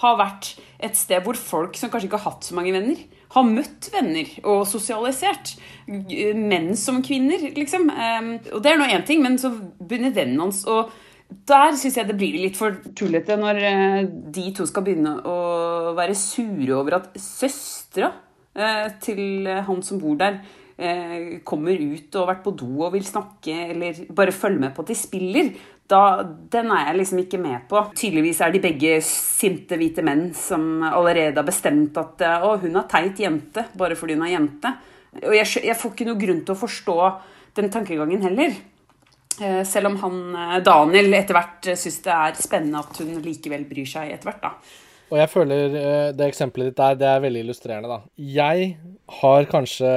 [0.03, 2.99] har vært et sted hvor folk som kanskje ikke har hatt så mange venner,
[3.33, 5.55] har møtt venner og sosialisert.
[5.87, 7.89] Menn som kvinner, liksom.
[7.91, 10.85] Eh, og det er nå én ting, men så begynner vennen hans å
[11.49, 15.37] der syns jeg det blir litt for tullete når eh, de to skal begynne å
[15.97, 18.11] være sure over at søstera
[19.01, 20.41] til han som bor der,
[20.77, 24.75] eh, kommer ut og har vært på do og vil snakke, eller bare følge med
[24.75, 25.53] på at de spiller.
[25.93, 27.83] Da, den er jeg liksom ikke med på.
[27.99, 32.77] Tydeligvis er de begge sinte hvite menn som allerede har bestemt at eh, å, hun
[32.81, 34.75] er teit jente bare fordi hun er jente.
[35.23, 36.99] Og jeg, jeg får ikke noe grunn til å forstå
[37.59, 38.55] den tankegangen heller.
[39.41, 43.21] Eh, Selv om han eh, Daniel etter hvert eh, syns det er spennende at hun
[43.25, 44.55] likevel bryr seg etter hvert, da.
[45.13, 47.99] Og jeg føler eh, det eksempelet ditt der, det er veldig illustrerende, da.
[48.17, 48.71] Jeg
[49.21, 49.91] har kanskje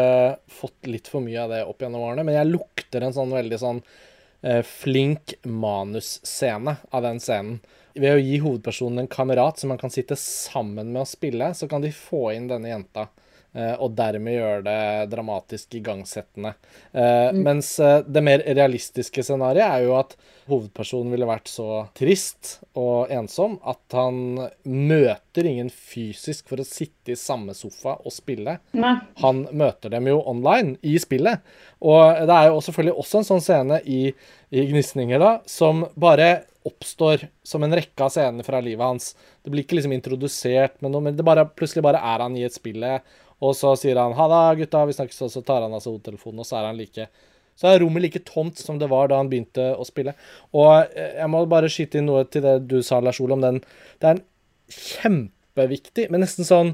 [0.52, 3.60] fått litt for mye av det opp gjennom årene, men jeg lukter en sånn veldig
[3.62, 3.80] sånn
[4.44, 7.62] eh, flink manusscene av den scenen.
[7.96, 11.72] Ved å gi hovedpersonen en kamerat som man kan sitte sammen med og spille, så
[11.72, 13.08] kan de få inn denne jenta.
[13.56, 16.56] Eh, Og dermed gjøre det dramatisk igangsettende.
[16.92, 17.42] Mm.
[17.46, 20.16] Mens eh, det mer realistiske scenarioet er jo at
[20.46, 24.20] hovedpersonen ville vært så trist og ensom at han
[24.64, 28.60] møter ingen fysisk for å sitte i samme sofa og spille.
[28.78, 28.96] Nei.
[29.24, 31.42] Han møter dem jo online i spillet.
[31.82, 34.02] Og det er jo selvfølgelig også en sånn scene i,
[34.54, 39.12] i Gnisninger da, som bare oppstår som en rekke av scener fra livet hans.
[39.46, 42.46] Det blir ikke liksom introdusert med noe, men det bare, plutselig bare er han i
[42.48, 43.06] et spillet,
[43.44, 46.40] og så sier han 'ha det, gutta, vi snakkes', og så tar han altså hodetelefonen,
[46.40, 47.08] og så er han like
[47.56, 50.12] så er rommet like tomt som det var da han begynte å spille.
[50.52, 53.46] Og eh, jeg må bare skyte inn noe til det du sa, Lars Ole, om
[53.46, 53.62] den.
[54.02, 54.26] Det er en
[54.76, 56.74] kjempeviktig, men nesten sånn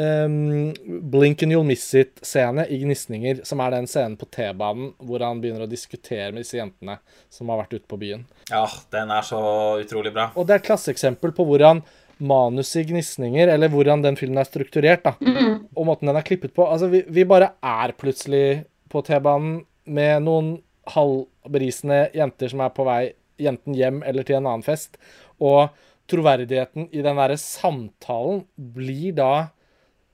[0.00, 0.72] um,
[1.12, 5.42] Blink and you'll miss it-scene i Gnisninger, som er den scenen på T-banen hvor han
[5.42, 6.96] begynner å diskutere med disse jentene
[7.32, 8.24] som har vært ute på byen.
[8.50, 9.42] Ja, den er så
[9.82, 10.30] utrolig bra.
[10.32, 11.84] Og det er et klasseeksempel på hvordan
[12.18, 15.14] manus i Gnisninger, eller hvordan den filmen er strukturert, da,
[15.76, 20.22] og måten den er klippet på Altså, vi, vi bare er plutselig på T-banen med
[20.26, 20.54] noen
[20.92, 23.00] halvberisende jenter som er på vei
[23.42, 24.98] jenten hjem eller til en annen fest.
[25.42, 25.72] Og
[26.10, 29.32] troverdigheten i den derre samtalen blir da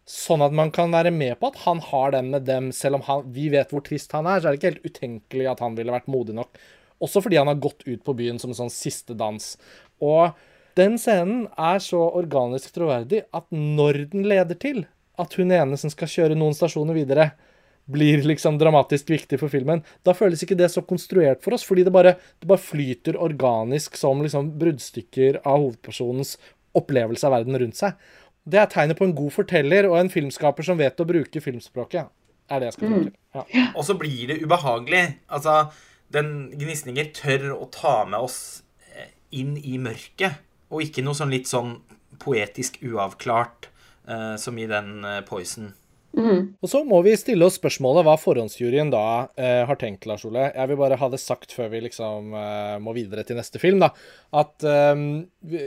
[0.09, 3.05] sånn at man kan være med på at han har den med dem, selv om
[3.05, 4.41] han, vi vet hvor trist han er.
[4.41, 6.61] Så er det ikke helt utenkelig at han ville vært modig nok.
[7.05, 9.53] Også fordi han har gått ut på byen som en sånn siste dans.
[10.01, 10.33] Og
[10.79, 14.85] den scenen er så organisk troverdig at når den leder til
[15.19, 17.33] at hun ene som skal kjøre noen stasjoner videre,
[17.89, 21.87] blir liksom dramatisk viktig for filmen, da føles ikke det så konstruert for oss, fordi
[21.87, 26.37] det bare, det bare flyter organisk som liksom bruddstykker av hovedpersonens
[26.77, 27.97] opplevelse av verden rundt seg.
[28.49, 32.13] Det er tegnet på en god forteller og en filmskaper som vet å bruke filmspråket.
[32.49, 33.09] er det jeg skal mm.
[33.37, 33.65] ja.
[33.75, 35.03] Og så blir det ubehagelig.
[35.33, 35.71] Altså,
[36.13, 38.39] den gnisninger tør å ta med oss
[38.93, 41.77] eh, inn i mørket, og ikke noe sånn litt sånn
[42.23, 43.69] poetisk uavklart
[44.09, 45.73] eh, som i den eh, Poison.
[46.17, 46.55] Mm.
[46.65, 50.47] Og så må vi stille oss spørsmålet hva forhåndsjuryen da eh, har tenkt, Lars Ole.
[50.55, 53.83] Jeg vil bare ha det sagt før vi liksom eh, må videre til neste film,
[53.83, 53.91] da.
[54.41, 55.05] At eh,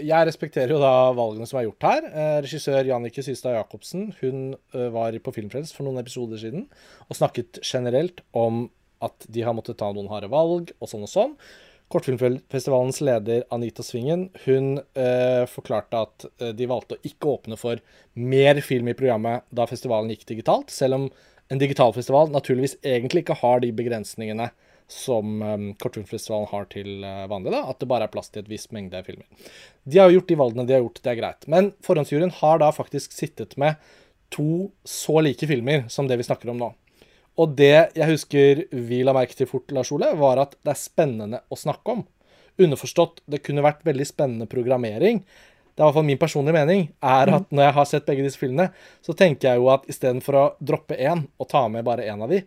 [0.01, 2.09] jeg respekterer jo da valgene som er gjort her.
[2.09, 6.67] Eh, regissør Jannicke Systad Jacobsen hun eh, var på Filmfrelst for noen episoder siden
[7.07, 8.65] og snakket generelt om
[9.01, 11.37] at de har måttet ta noen harde valg og sånn og sånn.
[11.91, 17.81] Kortfilmfestivalens leder Anita Svingen hun eh, forklarte at eh, de valgte å ikke åpne for
[18.15, 21.07] mer film i programmet da festivalen gikk digitalt, selv om
[21.51, 24.51] en digital festival naturligvis egentlig ikke har de begrensningene
[24.91, 28.51] som eh, Kortfilmfestivalen har til eh, vanlig, da, at det bare er plass til et
[28.51, 29.27] visst mengde filmer.
[29.83, 31.49] De har gjort de valgene de har gjort, det er greit.
[31.51, 33.79] Men forhåndsjuryen har da faktisk sittet med
[34.31, 36.71] to så like filmer som det vi snakker om nå.
[37.41, 40.81] Og det jeg husker vi la merke til fort, Lars Ole, var at det er
[40.81, 42.03] spennende å snakke om.
[42.61, 45.23] Underforstått, det kunne vært veldig spennende programmering.
[45.71, 48.25] Det er i hvert fall min personlige mening, er at når jeg har sett begge
[48.27, 48.69] disse filmene,
[49.01, 52.29] så tenker jeg jo at istedenfor å droppe én og ta med bare én av
[52.29, 52.43] de,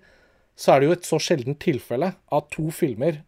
[0.54, 3.24] så er det jo et så sjeldent tilfelle av to filmer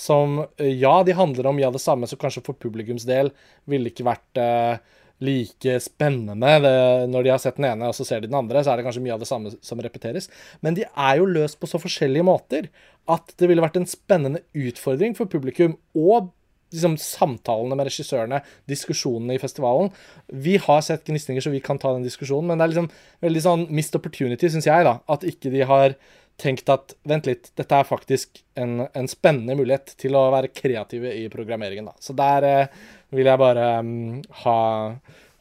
[0.00, 3.32] som Ja, de handler om ja, det samme, så kanskje for publikums del
[3.68, 4.78] ville ikke vært eh,
[5.20, 6.50] like spennende.
[6.64, 6.74] Det,
[7.12, 8.86] når de har sett den ene og så ser de den andre, så er det
[8.88, 10.30] kanskje mye av det samme som repeteres.
[10.64, 12.70] Men de er jo løst på så forskjellige måter
[13.10, 15.76] at det ville vært en spennende utfordring for publikum.
[15.98, 16.30] Og
[16.72, 19.90] liksom, samtalene med regissørene, diskusjonene i festivalen.
[20.30, 22.90] Vi har sett gnisninger, så vi kan ta den diskusjonen, men det er liksom
[23.26, 24.98] veldig sånn missed opportunity, syns jeg, da.
[25.10, 25.96] At ikke de har
[26.40, 31.12] tenkt at vent litt, dette er faktisk en, en spennende mulighet til å være kreative
[31.16, 31.90] i programmeringen.
[31.90, 31.96] Da.
[32.02, 34.58] Så der eh, vil jeg bare um, ha,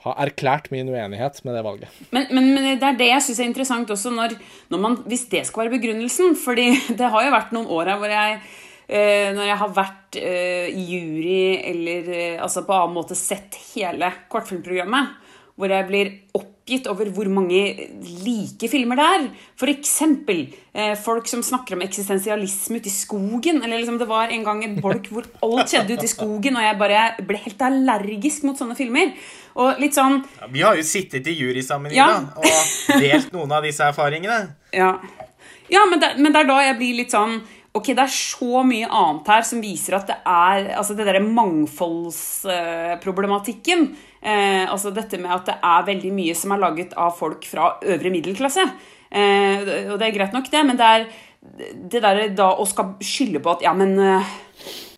[0.05, 1.99] ha, erklært min uenighet med det valget.
[2.15, 4.35] Men, men, men det er det jeg syns er interessant også, når,
[4.73, 6.35] når man, hvis det skal være begrunnelsen.
[6.39, 8.41] fordi det har jo vært noen år her hvor jeg
[8.89, 14.11] eh, når jeg har vært eh, jury eller eh, altså på annen måte sett hele
[14.31, 15.17] kortfilmprogrammet,
[15.59, 17.59] hvor jeg blir oppgitt over hvor mange
[18.23, 19.25] like filmer det er.
[19.59, 19.95] F.eks.
[20.71, 23.59] Eh, folk som snakker om eksistensialisme ute i skogen.
[23.59, 26.63] Eller liksom, Det var en gang en bolk hvor alt skjedde ute i skogen, og
[26.63, 29.11] jeg bare ble helt allergisk mot sånne filmer.
[29.59, 32.07] Og litt sånn ja, Vi har jo sittet i jury sammen ja.
[32.07, 34.41] Ida, og delt noen av disse erfaringene.
[34.69, 34.99] Ja,
[35.65, 37.39] ja men, det, men det er da jeg blir litt sånn
[37.79, 41.21] Ok, det er så mye annet her som viser at det er altså det derre
[41.23, 43.95] mangfoldsproblematikken.
[44.19, 47.79] Eh, altså dette med at det er veldig mye som er laget av folk fra
[47.79, 48.59] øvre middelklasse.
[49.09, 51.05] Eh, og det er greit nok, det, men det er
[51.39, 54.27] det der da å skal skylde på at ja, men eh,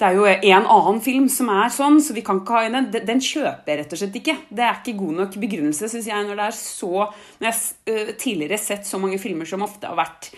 [0.02, 2.74] det er jo en annen film som er sånn, så vi kan ikke ha en
[2.80, 2.90] den.
[3.06, 4.34] Den kjøper jeg rett og slett ikke.
[4.50, 7.54] Det er ikke god nok begrunnelse, syns jeg, når det er så Når jeg
[7.86, 10.34] tidligere tidligere sett så mange filmer som ofte har vært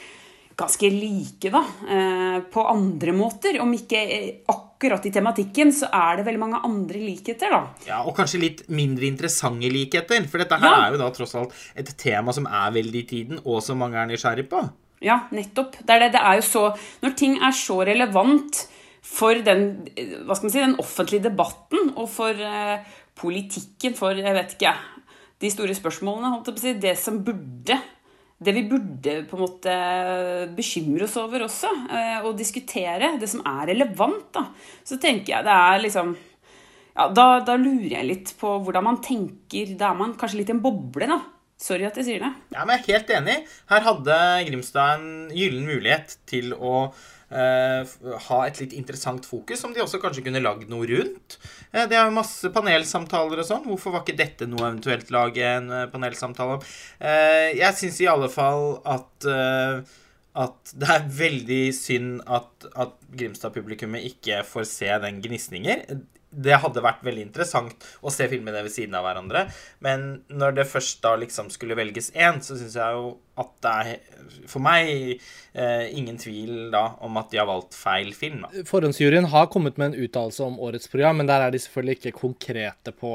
[0.57, 1.63] ganske like, da.
[1.89, 3.59] Eh, på andre måter.
[3.61, 4.03] Om ikke
[4.51, 7.61] akkurat i tematikken, så er det veldig mange andre likheter, da.
[7.87, 10.27] Ja, Og kanskje litt mindre interessante likheter.
[10.29, 10.85] For dette her ja.
[10.85, 13.99] er jo da tross alt et tema som er veldig i tiden, og som mange
[14.01, 14.63] er nysgjerrig på.
[15.03, 15.79] Ja, nettopp.
[15.81, 16.13] Det er, det.
[16.15, 16.61] det er jo så
[17.03, 18.67] Når ting er så relevant
[19.03, 19.65] for den,
[20.23, 22.85] hva skal man si, den offentlige debatten og for eh,
[23.19, 24.71] politikken, for jeg vet ikke,
[25.43, 27.81] de store spørsmålene, holdt jeg på å si, det som burde
[28.45, 29.77] det vi burde på en måte
[30.57, 34.47] bekymre oss over også, eh, og diskutere, det som er relevant, da,
[34.85, 36.13] så tenker jeg det er liksom
[36.93, 39.71] ja, da, da, lurer jeg litt på hvordan man tenker.
[39.79, 41.17] Da er man kanskje litt i en boble, da.
[41.63, 42.29] Sorry at jeg sier det.
[42.53, 43.35] Ja, men jeg er helt enig.
[43.71, 44.17] Her hadde
[44.49, 46.91] Grimstad en gyllen mulighet til å
[47.33, 51.39] ha et litt interessant fokus, som de også kanskje kunne lagd noe rundt.
[51.73, 53.65] Uh, det er jo masse panelsamtaler og sånn.
[53.69, 56.71] Hvorfor var ikke dette noe eventuelt lage en uh, panelsamtale om?
[57.03, 59.27] jeg syns i alle fall at
[60.33, 65.85] at det er veldig synd at, at Grimstad-publikummet ikke får se den gnisninger.
[66.33, 69.45] det hadde vært veldig interessant å se filmene ved siden av hverandre.
[69.85, 73.73] Men når det først da liksom skulle velges én, så syns jeg jo at det
[73.73, 74.13] er
[74.49, 74.89] for meg
[75.53, 78.43] eh, ingen tvil da om at de har valgt feil film.
[78.45, 78.63] Da.
[78.67, 82.15] Forhåndsjuryen har kommet med en uttalelse om årets program, men der er de selvfølgelig ikke
[82.19, 83.13] konkrete på,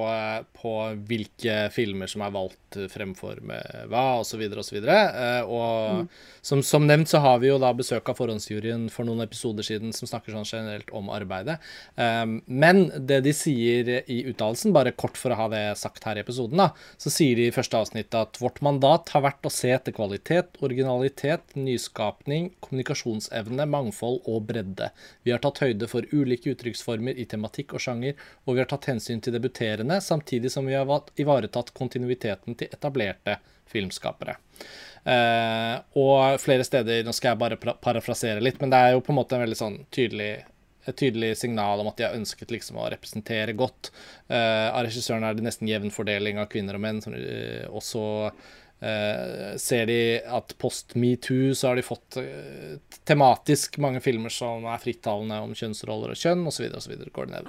[0.59, 0.75] på
[1.09, 4.43] hvilke filmer som er valgt fremfor med hva, osv.
[4.51, 4.81] osv.
[4.81, 6.09] Eh, og mm.
[6.51, 9.95] som, som, nevnt så har vi jo da besøk av forhåndsjuryen for noen episoder siden
[9.97, 11.59] som snakker sånn generelt om arbeidet.
[11.95, 16.19] Um, men det de sier i uttalelsen, bare kort for å ha det sagt her
[16.19, 19.53] i episoden, da, så sier de i første avsnitt at vårt mandat har vært å
[19.53, 24.91] se etter kvalitet kvalitet, originalitet, nyskapning, kommunikasjonsevne, mangfold og bredde.
[25.23, 28.15] Vi har tatt høyde for ulike uttrykksformer i tematikk og sjanger,
[28.47, 33.39] og vi har tatt hensyn til debuterende, samtidig som vi har ivaretatt kontinuiteten til etablerte
[33.69, 34.39] filmskapere.
[35.09, 39.13] Uh, og flere steder Nå skal jeg bare parafrasere litt, men det er jo på
[39.13, 40.39] en måte en veldig sånn tydelig
[40.89, 43.91] et tydelig signal om at de har ønsket liksom å representere godt.
[44.31, 47.03] Uh, av regissøren er det nesten jevn fordeling av kvinner og menn.
[47.05, 48.31] Som, uh, også
[48.79, 52.77] Uh, ser de at post metoo så har de fått uh,
[53.09, 56.69] tematisk mange filmer som er frittalende om kjønnsroller og kjønn osv.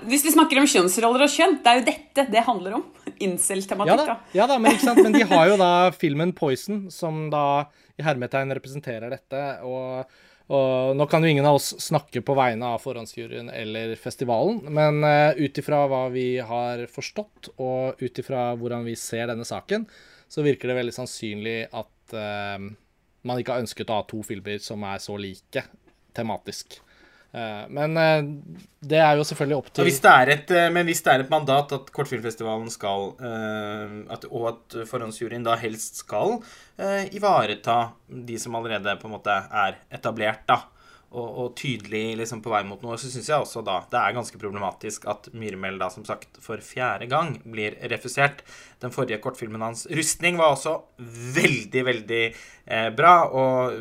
[0.10, 2.88] Hvis vi snakker om kjønnsroller og kjønn, det er jo dette det handler om.
[3.28, 4.10] Incel-tematikk.
[4.10, 7.46] Ja, ja da, men, men de har jo da filmen 'Poison', som da
[8.00, 9.46] i hermetegn representerer dette.
[9.68, 10.10] og
[10.50, 15.04] og nå kan jo ingen av oss snakke på vegne av forhåndsjuryen eller festivalen, men
[15.06, 19.86] uh, ut ifra hva vi har forstått, og ut ifra hvordan vi ser denne saken,
[20.30, 22.70] så virker det veldig sannsynlig at uh,
[23.26, 25.66] man ikke har ønsket å ha to filmer som er så like
[26.16, 26.80] tematisk.
[27.34, 28.30] Uh, men uh,
[28.82, 31.92] det er jo selvfølgelig opp til hvis et, Men hvis det er et mandat at
[31.94, 33.12] Kortfilmfestivalen skal
[34.10, 36.40] at, Og at forhåndsjuryen da helst skal
[37.14, 40.64] ivareta de som allerede på en måte er etablert, da
[41.10, 44.16] og, og, tydelig liksom på vei mot noe, så syns jeg også da det er
[44.18, 48.44] ganske problematisk at Myrmel da som sagt for fjerde gang blir refusert.
[48.80, 50.76] Den forrige kortfilmen hans, 'Rustning', var også
[51.36, 53.16] veldig, veldig eh, bra.
[53.34, 53.80] Og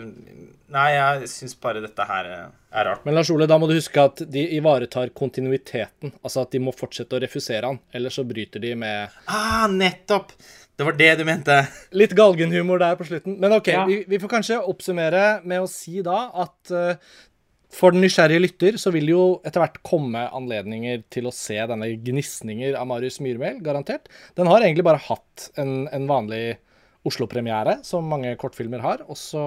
[0.72, 3.04] nei, jeg syns bare dette her eh, er rart.
[3.04, 6.16] Men Lars Ole, da må du huske at de ivaretar kontinuiteten.
[6.22, 10.32] Altså at de må fortsette å refusere han, ellers så bryter de med Ah, nettopp!
[10.78, 11.54] Det var det du mente.
[11.98, 13.34] Litt galgenhumor der på slutten.
[13.42, 13.82] Men OK, ja.
[13.88, 17.16] vi, vi, får kanskje oppsummere med å si da at uh,
[17.74, 21.58] for den nysgjerrige lytter så vil det jo etter hvert komme anledninger til å se
[21.68, 24.06] denne gnisninger av Marius Myrmel, garantert.
[24.38, 26.60] Den har egentlig bare hatt en, en vanlig
[27.08, 29.02] Oslo-premiere, som mange kortfilmer har.
[29.10, 29.42] Og så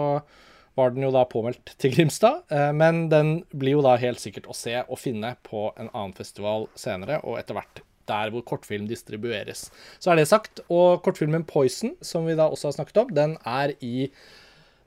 [0.76, 2.44] var den jo da påmeldt til Grimstad.
[2.52, 6.12] Uh, men den blir jo da helt sikkert å se og finne på en annen
[6.20, 9.68] festival senere, og etter hvert der hvor kortfilm distribueres.
[10.00, 10.64] Så er det sagt.
[10.70, 14.10] Og kortfilmen 'Poison', som vi da også har snakket om, den er i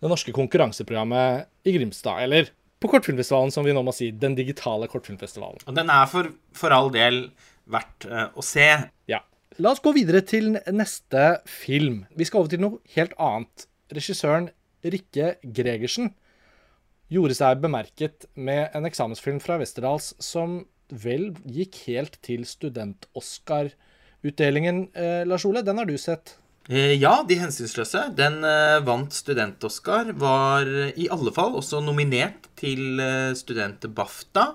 [0.02, 2.22] det norske konkurranseprogrammet i Grimstad.
[2.22, 2.50] Eller
[2.80, 4.10] på Kortfilmfestivalen, som vi nå må si.
[4.10, 5.62] Den digitale kortfilmfestivalen.
[5.64, 7.30] Og den er for, for all del
[7.72, 8.66] verdt uh, å se.
[9.08, 9.22] Ja.
[9.56, 12.02] La oss gå videre til neste film.
[12.12, 13.68] Vi skal over til noe helt annet.
[13.94, 14.50] Regissøren
[14.84, 16.10] Rikke Gregersen
[17.12, 24.88] gjorde seg bemerket med en eksamensfilm fra Westerdals som vel gikk helt til student-Oscar-utdelingen.
[24.94, 26.38] Eh, Lars Ole, den har du sett?
[26.68, 28.14] Eh, ja, De hensynsløse.
[28.16, 30.14] Den eh, vant student-Oscar.
[30.16, 34.54] Var i alle fall også nominert til eh, student-BAFTA.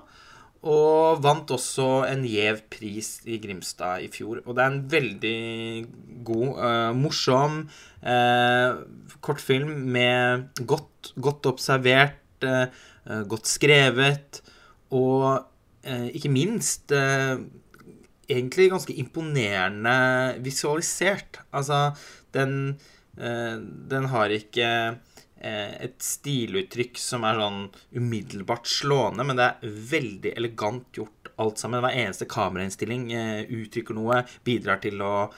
[0.60, 4.42] Og vant også en gjev pris i Grimstad i fjor.
[4.44, 5.86] Og det er en veldig
[6.20, 7.62] god, uh, morsom
[8.04, 8.84] uh,
[9.24, 12.68] kortfilm med godt, godt observert, uh,
[13.24, 14.42] godt skrevet
[14.92, 15.49] og Eh,
[15.88, 17.40] ikke minst eh,
[18.30, 21.40] egentlig ganske imponerende visualisert.
[21.56, 21.90] Altså,
[22.36, 22.76] den,
[23.18, 23.56] eh,
[23.90, 24.98] den har ikke
[25.40, 27.62] et stiluttrykk som er sånn
[27.96, 31.80] umiddelbart slående, men det er veldig elegant gjort alt sammen.
[31.80, 33.06] Hver eneste kamerainnstilling
[33.48, 35.30] uttrykker noe, bidrar til å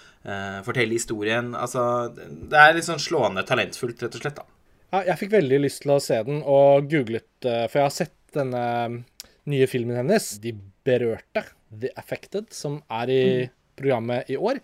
[0.66, 1.52] fortelle historien.
[1.54, 1.84] Altså,
[2.18, 4.42] det er litt sånn slående talentfullt, rett og slett.
[4.42, 4.48] da.
[4.90, 8.18] Ja, jeg fikk veldig lyst til å se den, og googlet, for jeg har sett
[8.34, 8.66] denne
[9.50, 10.54] nye filmen hennes, De
[10.86, 13.24] berørte, The Affected, som er i
[13.78, 14.60] programmet i år.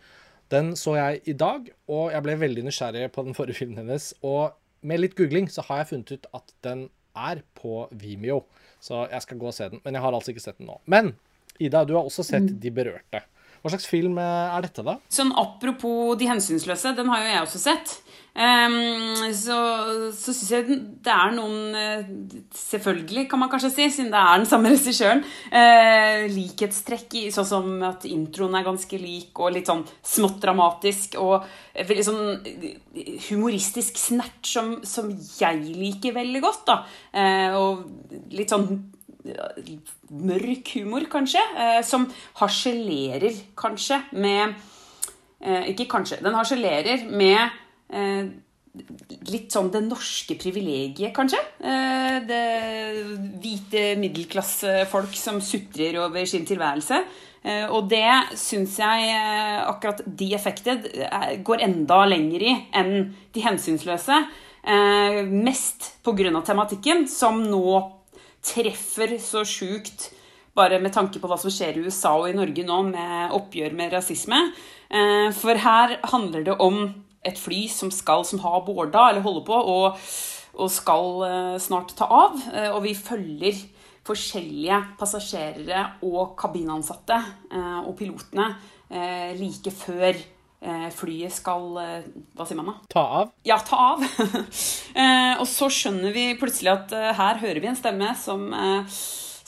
[0.53, 4.13] Den så jeg i dag, og jeg ble veldig nysgjerrig på den forrige filmen hennes.
[4.25, 4.55] Og
[4.87, 6.87] med litt googling så har jeg funnet ut at den
[7.19, 8.45] er på Vimeo.
[8.81, 9.83] Så jeg skal gå og se den.
[9.85, 10.79] Men jeg har altså ikke sett den nå.
[10.87, 11.13] Men
[11.59, 12.59] Ida, du har også sett mm.
[12.63, 13.25] De berørte.
[13.63, 14.99] Hva slags film er dette, da?
[15.13, 17.99] Sånn Apropos De hensynsløse, den har jo jeg også sett.
[18.39, 19.55] Um, så
[20.15, 20.67] så syns jeg
[21.03, 22.11] det er noen uh,
[22.55, 25.25] Selvfølgelig, kan man kanskje si, siden det er den samme regissøren.
[25.51, 31.19] Uh, likhetstrekk i sånn som at introen er ganske lik, og litt sånn smått dramatisk.
[31.19, 31.49] Og
[31.89, 32.23] veldig sånn
[33.27, 36.63] humoristisk snert som, som jeg liker veldig godt.
[36.71, 36.79] da.
[37.11, 38.71] Uh, og litt sånn
[40.11, 42.07] mørk humor, kanskje, eh, som
[42.41, 44.55] harselerer kanskje med
[45.41, 47.39] eh, Ikke kanskje, den harselerer med
[47.91, 48.29] eh,
[49.29, 51.39] litt sånn det norske privilegiet, kanskje.
[52.29, 52.43] Det
[53.43, 57.01] hvite middelklassefolk som sutrer over sin tilværelse.
[57.75, 59.17] Og det syns jeg
[59.65, 62.93] akkurat de effektene går enda lenger i enn
[63.35, 64.21] de hensynsløse.
[65.33, 66.45] Mest pga.
[66.47, 67.98] tematikken, som nå
[68.45, 70.11] treffer så sjukt
[70.59, 73.77] bare med tanke på hva som skjer i USA og i Norge nå med oppgjør
[73.79, 74.41] med rasisme.
[75.39, 76.81] For her handler det om
[77.27, 80.09] et fly som skal som har borda eller holder på og,
[80.59, 82.39] og skal uh, snart ta av.
[82.51, 83.61] Uh, og vi følger
[84.09, 87.19] forskjellige passasjerere og kabinansatte
[87.85, 88.47] og pilotene
[89.37, 90.17] like før
[90.97, 92.75] flyet skal Hva sier man da?
[92.89, 93.35] Ta av?
[93.45, 94.07] Ja, ta av.
[95.39, 98.49] og så skjønner vi plutselig at her hører vi en stemme som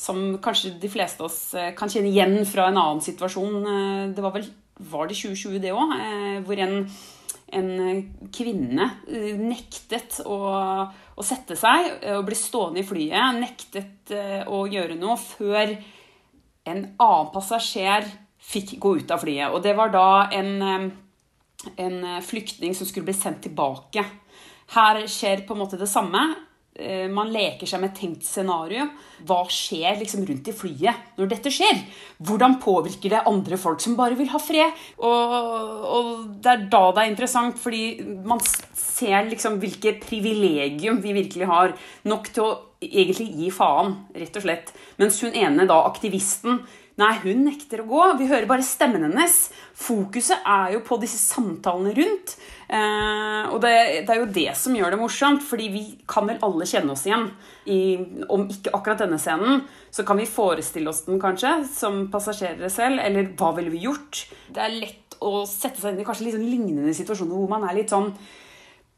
[0.00, 4.12] som kanskje de fleste av oss kan kjenne igjen fra en annen situasjon.
[4.16, 4.46] Det var vel
[4.90, 5.92] var det 2020, det òg?
[6.46, 6.78] Hvor en
[7.50, 10.38] en eh, kvinne eh, nektet å,
[10.86, 13.40] å, sette seg eh, og bli stående i flyet.
[13.40, 14.14] Nektet
[14.50, 15.76] å gjøre noe før
[16.70, 18.08] en annen passasjer
[18.50, 19.52] fikk gå ut av flyet.
[19.54, 20.90] Og det var da en,
[21.78, 24.02] en flyktning som skulle bli sendt tilbake.
[24.76, 26.22] Her skjer på en måte det samme.
[26.80, 28.86] Eh, man leker seg med et tenkt scenario.
[29.26, 31.82] Hva skjer liksom rundt i flyet når dette skjer?
[32.22, 34.78] Hvordan påvirker det andre folk som bare vil ha fred?
[35.02, 35.34] Og,
[35.98, 36.10] og
[36.40, 37.84] det er da det er interessant, fordi
[38.24, 41.74] man ser liksom hvilket privilegium vi virkelig har.
[42.08, 44.70] Nok til å egentlig gi faen, rett og slett.
[45.02, 46.62] Mens hun ene, da aktivisten,
[47.00, 48.00] Nei, hun nekter å gå.
[48.18, 49.36] Vi hører bare stemmen hennes.
[49.78, 52.34] Fokuset er jo på disse samtalene rundt.
[52.70, 53.72] Eh, og det,
[54.06, 57.02] det, er jo det som gjør det morsomt, fordi vi kan vel alle kjenne oss
[57.08, 57.26] igjen.
[57.66, 57.80] I,
[58.30, 63.02] om ikke akkurat denne scenen, så kan vi forestille oss den kanskje som passasjerer selv.
[63.02, 64.22] Eller hva ville vi gjort?
[64.54, 67.66] Det er lett å sette seg inn i kanskje litt sånn lignende situasjoner hvor man
[67.68, 68.12] er litt sånn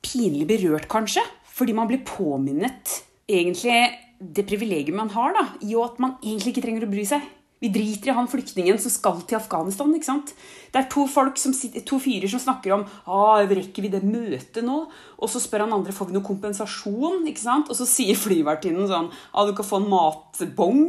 [0.04, 1.24] pinlig berørt, kanskje.
[1.52, 3.00] Fordi man blir påminnet
[3.30, 3.78] egentlig
[4.22, 7.24] det privilegiet man har, da, i at man egentlig ikke trenger å bry seg.
[7.62, 9.92] Vi driter i han flyktningen som skal til Afghanistan.
[9.94, 10.32] ikke sant?
[10.72, 11.54] Det er to, folk som,
[11.86, 14.78] to fyrer som snakker om ah, rekker vi det møtet nå?
[15.22, 17.22] Og så spør han andre får vi noe kompensasjon.
[17.30, 17.70] ikke sant?
[17.70, 20.82] Og så sier flyvertinnen sånn ah, du kan få en matbong.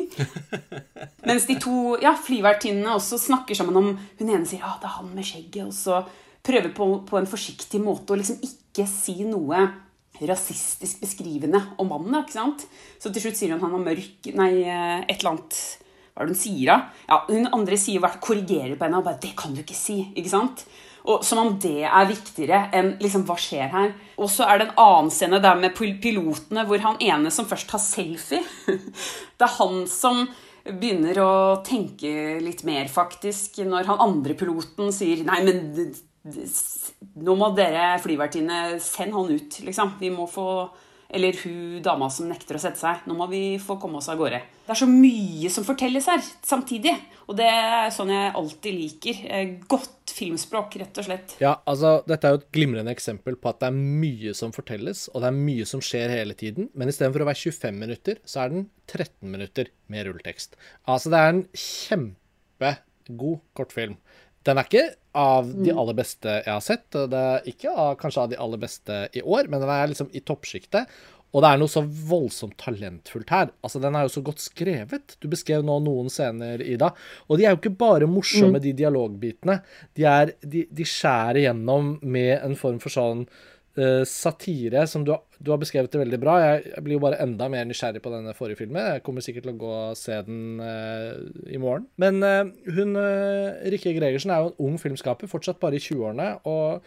[1.30, 4.97] Mens de to ja, flyvertinnene også snakker sammen om Hun ene sier ah, det er
[4.97, 5.69] han med skjegget.
[5.69, 6.01] Og så
[6.43, 9.61] prøver på, på en forsiktig måte å liksom ikke si noe
[10.26, 12.17] rasistisk beskrivende om mannen.
[12.24, 12.65] ikke sant?
[12.97, 15.61] Så til slutt sier hun han har mørk Nei, eh, et eller annet
[16.14, 16.78] hva er det hun sier da?
[17.09, 20.14] Ja, Hun andre sier hvert korrigerer på henne og bare 'Det kan du ikke si.'
[20.16, 20.66] ikke sant?
[21.05, 23.93] Og Som om det er viktigere enn liksom, hva skjer her.
[24.18, 27.68] Og så er det en annen scene der med pilotene hvor han ene som først
[27.68, 28.43] tar selfie
[29.38, 30.30] Det er han som
[30.64, 35.93] begynner å tenke litt mer, faktisk, når han andre piloten sier 'Nei, men
[37.20, 39.97] nå må dere flyvertinne sende han ut', liksom.
[39.99, 40.70] Vi må få
[41.14, 43.05] eller hun dama som nekter å sette seg.
[43.09, 44.41] Nå må vi få komme oss av gårde.
[44.64, 46.93] Det er så mye som fortelles her samtidig.
[47.30, 49.20] Og det er sånn jeg alltid liker.
[49.30, 51.36] Eh, godt filmspråk, rett og slett.
[51.41, 55.05] Ja, altså, dette er jo et glimrende eksempel på at det er mye som fortelles,
[55.14, 56.70] og det er mye som skjer hele tiden.
[56.78, 60.57] Men istedenfor å være 25 minutter, så er den 13 minutter med rulletekst.
[60.84, 63.97] Altså, det er en kjempegod kortfilm.
[64.44, 64.86] Den er ikke
[65.18, 65.80] av de mm.
[65.80, 66.88] aller beste jeg har sett.
[66.91, 70.10] Det er ikke av, kanskje av de aller beste i år, men den er liksom
[70.12, 70.89] i toppsjiktet.
[71.34, 73.50] Og det er noe så voldsomt talentfullt her.
[73.66, 75.16] Altså, Den er jo så godt skrevet.
[75.18, 76.91] Du beskrev nå noen scener, Ida.
[77.26, 78.66] Og de er jo ikke bare morsomme, mm.
[78.68, 79.58] de dialogbitene.
[79.98, 83.26] De, er, de, de skjærer gjennom med en form for sånn
[83.80, 86.36] uh, satire som du, du, har beskrevet det veldig bra.
[86.41, 88.82] Jeg, jeg, blir jo bare enda mer nysgjerrig på denne forrige filmen.
[88.95, 91.19] Jeg kommer sikkert til å gå og se den uh,
[91.49, 91.88] i morgen.
[92.01, 92.97] Men uh, hun
[93.74, 96.84] Rikke Gregersen er jo en ung filmskaper, fortsatt bare i 20-årene, og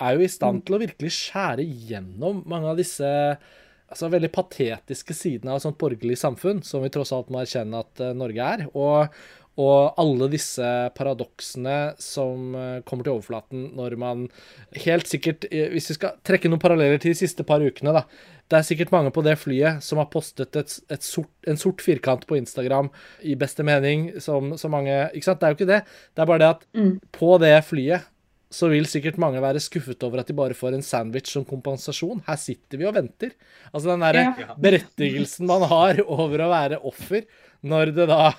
[0.00, 5.16] er jo i stand til å virkelig skjære gjennom mange av disse altså, veldig patetiske
[5.16, 8.64] sidene av et sånt borgerlig samfunn, som vi tross alt må erkjenne at Norge er.
[8.72, 9.12] Og
[9.60, 14.26] og alle disse paradoksene som eh, kommer til overflaten når man
[14.84, 18.04] Helt sikkert, eh, hvis vi skal trekke noen paralleller til de siste par ukene, da.
[18.50, 21.82] Det er sikkert mange på det flyet som har postet et, et sort, en sort
[21.84, 22.88] firkant på Instagram
[23.26, 25.42] i beste mening, som så mange Ikke sant?
[25.42, 25.82] Det er jo ikke det.
[26.14, 26.94] Det er bare det at mm.
[27.14, 28.08] på det flyet
[28.50, 32.24] så vil sikkert mange være skuffet over at de bare får en sandwich som kompensasjon.
[32.26, 33.36] Her sitter vi og venter.
[33.70, 34.56] Altså den derre ja.
[34.58, 37.28] berettigelsen man har over å være offer,
[37.62, 38.32] når det da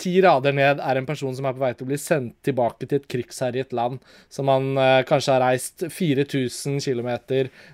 [0.00, 2.86] ti rader ned er en person som er på vei til å bli sendt tilbake
[2.86, 4.00] til et krigsherjet land
[4.32, 7.10] som han uh, kanskje har reist 4000 km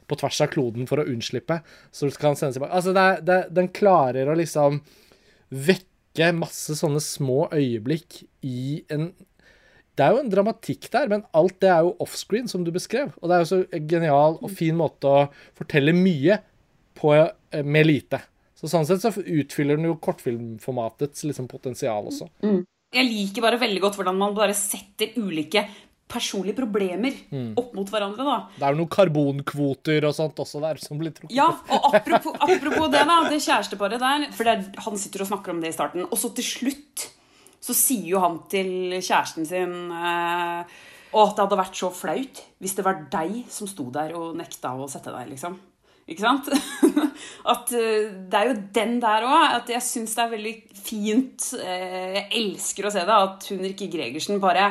[0.09, 1.61] på tvers av kloden for å unnslippe.
[1.93, 2.75] Så skal han sendes tilbake.
[2.75, 4.83] Altså, det, det, den klarer å liksom
[5.55, 9.13] vekke masse sånne små øyeblikk i en
[9.99, 13.11] Det er jo en dramatikk der, men alt det er jo offscreen, som du beskrev.
[13.19, 15.25] Og det er jo så genial og fin måte å
[15.59, 16.37] fortelle mye
[16.99, 18.21] på eh, med lite.
[18.59, 22.27] Så sånn sett så utfyller den jo kortfilmformatets liksom, potensial også.
[22.43, 25.63] Jeg liker bare veldig godt hvordan man bare setter ulike
[26.09, 27.15] personlige problemer
[27.61, 28.37] opp mot hverandre, da.
[28.57, 32.35] Det er jo noen karbonkvoter og sånt også der som blir trukket Ja, og apropos,
[32.41, 33.19] apropos det, da.
[33.29, 34.27] Det kjæresteparet der.
[34.35, 36.09] For det er, han sitter og snakker om det i starten.
[36.09, 37.09] Og så til slutt
[37.61, 40.77] så sier jo han til kjæresten sin eh,
[41.09, 44.75] Å, det hadde vært så flaut hvis det var deg som sto der og nekta
[44.79, 45.59] å sette deg, liksom.
[46.09, 46.49] Ikke sant?
[47.53, 49.57] At eh, Det er jo den der òg.
[49.61, 53.19] At jeg syns det er veldig fint eh, Jeg elsker å se det.
[53.19, 54.71] At hun Rikke Gregersen bare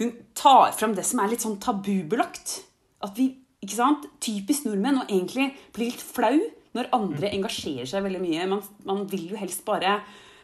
[0.00, 2.60] Hun tar fram det som er litt sånn tabubelagt.
[3.04, 3.30] At vi,
[3.64, 6.36] ikke sant, typisk nordmenn, og egentlig blir litt flau
[6.76, 8.48] når andre engasjerer seg veldig mye.
[8.50, 10.00] Man, man vil jo helst bare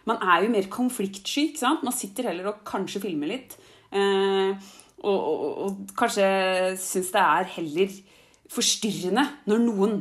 [0.09, 1.85] Man er jo mer konfliktsky, ikke sant.
[1.87, 3.55] Man sitter heller og kanskje filmer litt.
[3.95, 4.57] Eh,
[5.03, 6.27] og, og, og kanskje
[6.81, 7.95] syns det er heller
[8.53, 9.95] forstyrrende når noen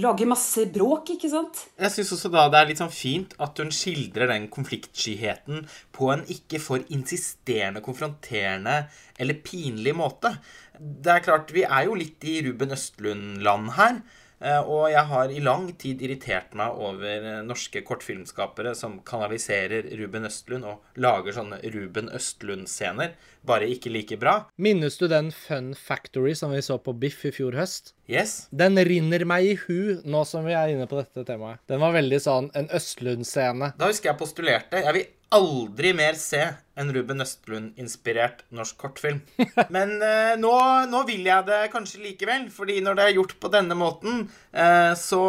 [0.00, 1.64] lager masse bråk, ikke sant?
[1.80, 5.64] Jeg syns også da det er litt sånn fint at hun skildrer den konfliktskyheten
[5.96, 8.82] på en ikke for insisterende, konfronterende
[9.20, 10.34] eller pinlig måte.
[10.78, 14.02] Det er klart, vi er jo litt i Ruben Østlund-land her.
[14.40, 19.88] Eh, Og jeg har i lang tid irritert meg over eh, norske kortfilmskapere som kanaliserer
[20.00, 23.14] Ruben Østlund og lager sånne Ruben Østlund-scener,
[23.46, 24.34] bare ikke like bra.
[24.60, 27.94] Minnes du den Fun Factory som vi så på Biff i fjor høst?
[28.10, 28.48] Yes.
[28.50, 31.62] Den rinner meg i hu nå som vi er inne på dette temaet.
[31.70, 33.74] Den var veldig sånn en Østlund-scene.
[33.78, 36.40] Da husker jeg postulerte Jeg vil aldri mer se
[36.80, 39.20] en Ruben Østlund-inspirert norsk kortfilm.
[39.74, 40.52] Men eh, nå,
[40.90, 44.92] nå vil jeg det kanskje likevel, fordi når det er gjort på denne måten, eh,
[44.98, 45.22] så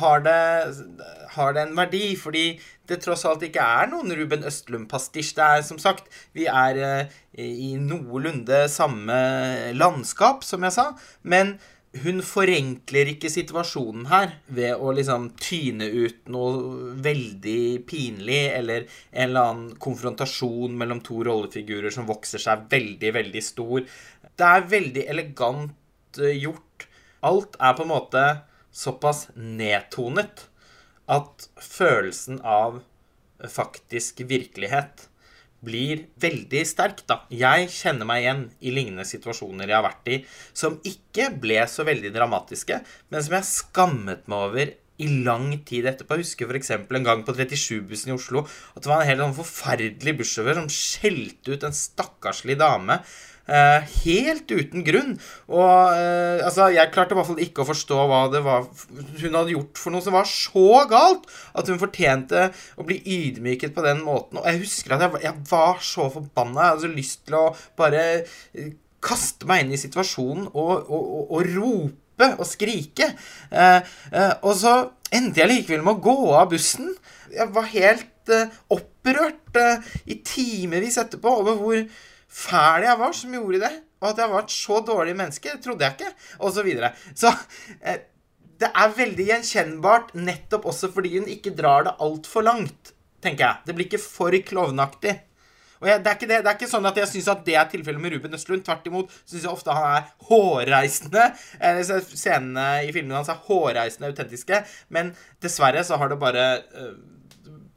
[0.00, 0.42] har det,
[1.36, 2.04] har det en verdi.
[2.20, 2.44] Fordi
[2.90, 5.34] det tross alt ikke er noen Ruben Østlund-pastisj.
[5.38, 9.20] Det er som sagt Vi er eh, i noenlunde samme
[9.78, 10.90] landskap, som jeg sa.
[11.22, 11.56] Men
[11.98, 19.24] hun forenkler ikke situasjonen her ved å liksom tyne ut noe veldig pinlig eller en
[19.24, 23.82] eller annen konfrontasjon mellom to rollefigurer som vokser seg veldig, veldig stor.
[24.22, 26.86] Det er veldig elegant eh, gjort.
[27.26, 28.24] Alt er på en måte
[28.70, 30.46] såpass nedtonet
[31.10, 32.84] at følelsen av
[33.50, 35.09] faktisk virkelighet
[35.64, 37.22] blir veldig sterk, da.
[37.32, 40.20] Jeg kjenner meg igjen i lignende situasjoner jeg har vært i,
[40.56, 42.80] som ikke ble så veldig dramatiske,
[43.12, 46.18] men som jeg skammet meg over i lang tid etterpå.
[46.18, 46.72] Jeg husker f.eks.
[46.76, 50.70] en gang på 37-bussen i Oslo at det var en helt sånn forferdelig bussjåfør som
[50.72, 53.00] skjelte ut en stakkarslig dame.
[53.50, 55.14] Eh, helt uten grunn.
[55.50, 58.68] Og uh, altså, jeg klarte i hvert fall ikke å forstå hva det var
[59.20, 61.26] hun hadde gjort for noe som var så galt
[61.58, 62.48] at hun fortjente
[62.78, 64.40] å bli ydmyket på den måten.
[64.40, 66.60] Og jeg husker at jeg, jeg var så forbanna.
[66.60, 67.46] Jeg hadde så lyst til å
[67.80, 68.70] bare eh,
[69.04, 73.06] kaste meg inn i situasjonen og, og, og, og rope og skrike.
[74.44, 74.72] Og så
[75.08, 76.90] endte jeg likevel med å gå av bussen.
[77.32, 78.32] Jeg var helt
[78.76, 79.56] opprørt
[80.04, 81.80] i timevis etterpå over hvor
[82.30, 83.72] fæl jeg var som gjorde det.
[84.00, 86.12] Og at jeg var et så dårlig menneske, det trodde jeg ikke.
[86.40, 86.92] Og så videre.
[87.14, 87.32] Så
[87.80, 88.06] eh,
[88.60, 93.66] det er veldig gjenkjennbart nettopp også fordi hun ikke drar det altfor langt, tenker jeg.
[93.66, 95.18] Det blir ikke for klovnaktig.
[95.80, 97.68] Og jeg, det, er det, det er ikke sånn at jeg syns at det er
[97.72, 98.64] tilfellet med Ruben Østlund.
[98.66, 101.30] Tvert imot syns jeg ofte han er hårreisende.
[101.56, 104.60] Eh, Scenene i filmene hans er hårreisende autentiske.
[104.92, 106.92] Men dessverre så har det bare eh,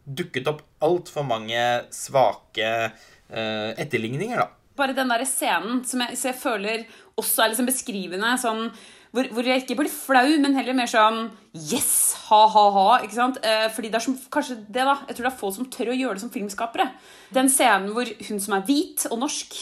[0.04, 1.64] dukket opp altfor mange
[1.95, 4.49] svake eh, etterligninger, da.
[4.77, 6.86] bare den der scenen som jeg, jeg føler
[7.19, 8.69] også er liksom beskrivende, sånn,
[9.13, 12.15] hvor, hvor jeg ikke blir flau, men heller mer sånn Yes!
[12.29, 13.03] Ha-ha-ha.
[13.05, 13.38] ikke sant?
[13.45, 15.91] Eh, fordi det er som, kanskje det da, Jeg tror det er få som tør
[15.93, 16.88] å gjøre det som filmskapere.
[17.36, 19.53] Den scenen hvor hun som er hvit og norsk,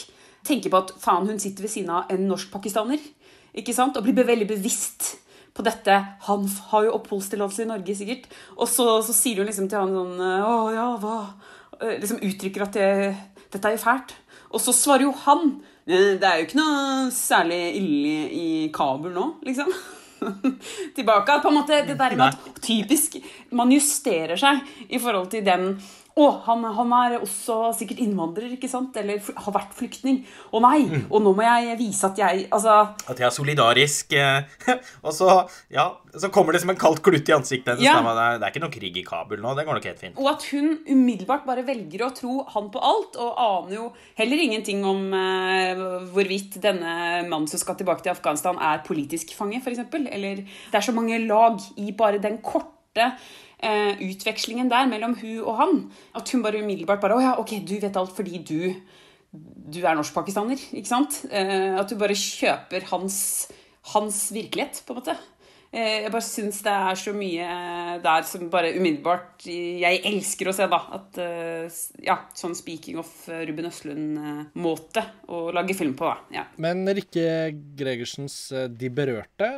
[0.48, 3.02] tenker på at faen, hun sitter ved siden av en norsk-pakistaner.
[3.52, 3.98] ikke sant?
[4.00, 5.18] Og blir veldig bevisst
[5.52, 5.98] på dette.
[6.30, 8.30] Han har jo oppholdstillatelse i Norge, sikkert.
[8.56, 11.18] Og så, så sier hun liksom til han sånn Å ja, hva
[11.82, 12.88] Eh, Liksom uttrykker at det,
[13.52, 14.14] dette er jo fælt.
[14.52, 19.12] Og så svarer jo han «Eh, Det er jo ikke noe særlig ille i Kabul
[19.16, 19.72] nå, liksom.
[20.96, 21.40] Tilbake.
[21.42, 23.16] På en måte det der med at typisk
[23.50, 25.72] man justerer seg i forhold til den
[26.12, 28.96] å, han, han er også sikkert innvandrer, ikke sant?
[29.00, 30.18] Eller har vært flyktning.
[30.52, 30.82] Å nei!
[31.08, 32.74] Og nå må jeg vise at jeg Altså,
[33.08, 34.12] At jeg er solidarisk.
[34.12, 34.50] eh,
[35.06, 35.28] og så,
[35.72, 37.86] ja, så kommer det som en kaldt klut i ansiktet hennes.
[37.86, 37.96] Ja.
[38.04, 39.54] Det, det er ikke noe krig i Kabul nå.
[39.56, 40.20] Det går nok helt fint.
[40.20, 43.88] Og at hun umiddelbart bare velger å tro han på alt, og aner jo
[44.20, 45.80] heller ingenting om eh,
[46.12, 49.80] hvorvidt denne mannen som skal tilbake til Afghanistan, er politisk fange, f.eks.
[50.12, 53.14] Eller det er så mange lag i bare den korte
[53.62, 55.78] eh, utvekslingen der mellom hun og han.
[56.18, 58.58] At hun bare umiddelbart bare Å ja, ok, du vet alt fordi du
[59.32, 61.22] du er norsk-pakistaner, ikke sant?
[61.32, 63.16] Eh, at du bare kjøper hans,
[63.94, 65.14] hans virkelighet, på en måte.
[65.72, 67.46] Eh, jeg bare syns det er så mye
[68.04, 70.82] der som bare umiddelbart Jeg elsker å se, da.
[70.98, 76.42] At eh, Ja, sånn speaking of Ruben Østlund-måte å lage film på, da.
[76.42, 76.44] Ja.
[76.60, 78.36] Men Rikke Gregersens
[78.76, 79.48] De berørte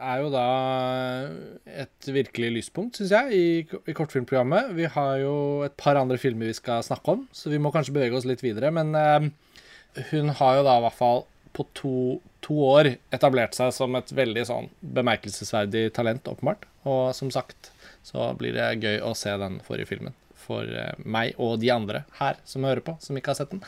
[0.00, 0.44] er jo da
[1.68, 3.44] et virkelig lyspunkt, syns jeg, i,
[3.84, 4.72] i, kortfilmprogrammet.
[4.76, 5.34] Vi har jo
[5.66, 8.44] et par andre filmer vi skal snakke om, så vi må kanskje bevege oss litt
[8.44, 8.72] videre.
[8.74, 9.28] Men eh,
[10.12, 11.24] hun har jo da i hvert fall
[11.56, 11.94] på to,
[12.44, 16.66] to, år etablert seg som et veldig sånn bemerkelsesverdig talent, åpenbart.
[16.88, 17.72] Og som sagt
[18.06, 22.04] så blir det gøy å se den forrige filmen for eh, meg og de andre
[22.20, 23.64] her som hører på, som ikke har sett den.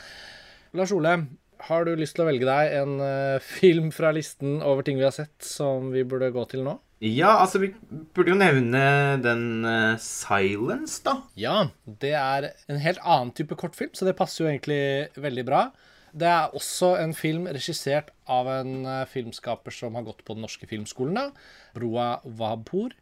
[0.73, 1.19] Lars Ole,
[1.67, 5.05] har du lyst til å velge deg en uh, film fra listen over ting vi
[5.07, 6.77] har sett, som vi burde gå til nå?
[7.03, 7.73] Ja, altså vi
[8.15, 8.83] burde jo nevne
[9.23, 11.17] den uh, Silence, da.
[11.39, 14.83] Ja, det er en helt annen type kortfilm, så det passer jo egentlig
[15.19, 15.65] veldig bra.
[16.13, 20.45] Det er også en film regissert av en uh, filmskaper som har gått på den
[20.45, 21.29] norske filmskolen, da,
[21.75, 22.95] Broa Wabor.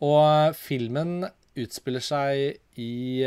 [0.00, 1.26] Og filmen
[1.60, 3.20] utspiller seg i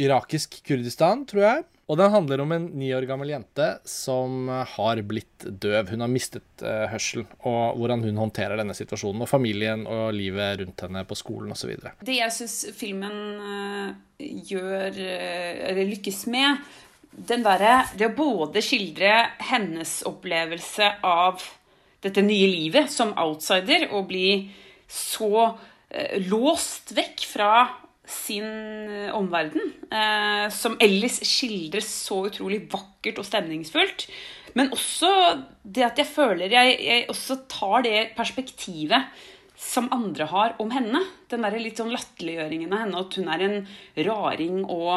[0.00, 1.64] irakisk Kurdistan, tror jeg.
[1.88, 5.88] Og den handler om en ni år gammel jente som har blitt døv.
[5.88, 9.24] Hun har mistet uh, hørselen, og hvordan hun håndterer denne situasjonen.
[9.24, 11.72] Og familien og livet rundt henne på skolen osv.
[12.04, 13.88] Det jeg syns filmen uh,
[14.20, 16.60] gjør, uh, eller lykkes med,
[17.18, 19.14] den derre Det å både skildre
[19.48, 21.40] hennes opplevelse av
[22.04, 24.28] dette nye livet som outsider, og bli
[24.86, 25.48] så
[26.28, 27.52] låst vekk fra
[28.08, 34.06] sin eh, omverden, eh, som ellers skildres så utrolig vakkert og stemningsfullt.
[34.56, 35.10] Men også
[35.62, 39.02] det at jeg føler jeg, jeg også tar det perspektivet
[39.58, 41.02] som andre har om henne.
[41.28, 43.58] Den der litt sånn latterliggjøringen av henne, at hun er en
[44.08, 44.92] raring og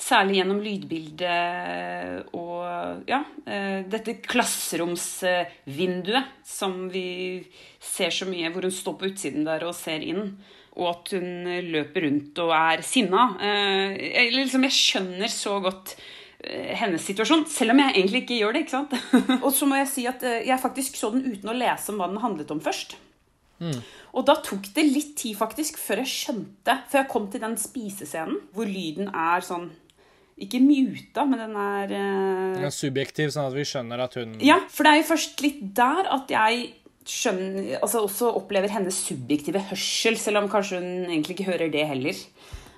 [0.00, 7.44] Særlig gjennom lydbildet og ja, eh, dette klasseromsvinduet som vi
[7.84, 10.40] ser så mye, hvor hun står på utsiden der og ser inn
[10.80, 13.26] og at hun løper rundt og er sinna.
[13.44, 15.94] Eh, liksom, jeg skjønner så godt
[16.40, 18.64] eh, hennes situasjon, selv om jeg egentlig ikke gjør det.
[18.64, 18.96] ikke sant?
[19.44, 22.00] og så må jeg si at eh, jeg faktisk så den uten å lese om
[22.00, 22.96] hva den handlet om først.
[23.60, 23.76] Mm.
[24.16, 27.58] Og da tok det litt tid faktisk før jeg skjønte Før jeg kom til den
[27.60, 29.66] spisescenen hvor lyden er sånn
[30.40, 34.56] ikke muta, men den er Den er subjektiv, sånn at vi skjønner at hun Ja,
[34.72, 36.62] for det er jo først litt der at jeg
[37.10, 41.86] skjønner, altså også opplever hennes subjektive hørsel, selv om kanskje hun egentlig ikke hører det
[41.90, 42.20] heller.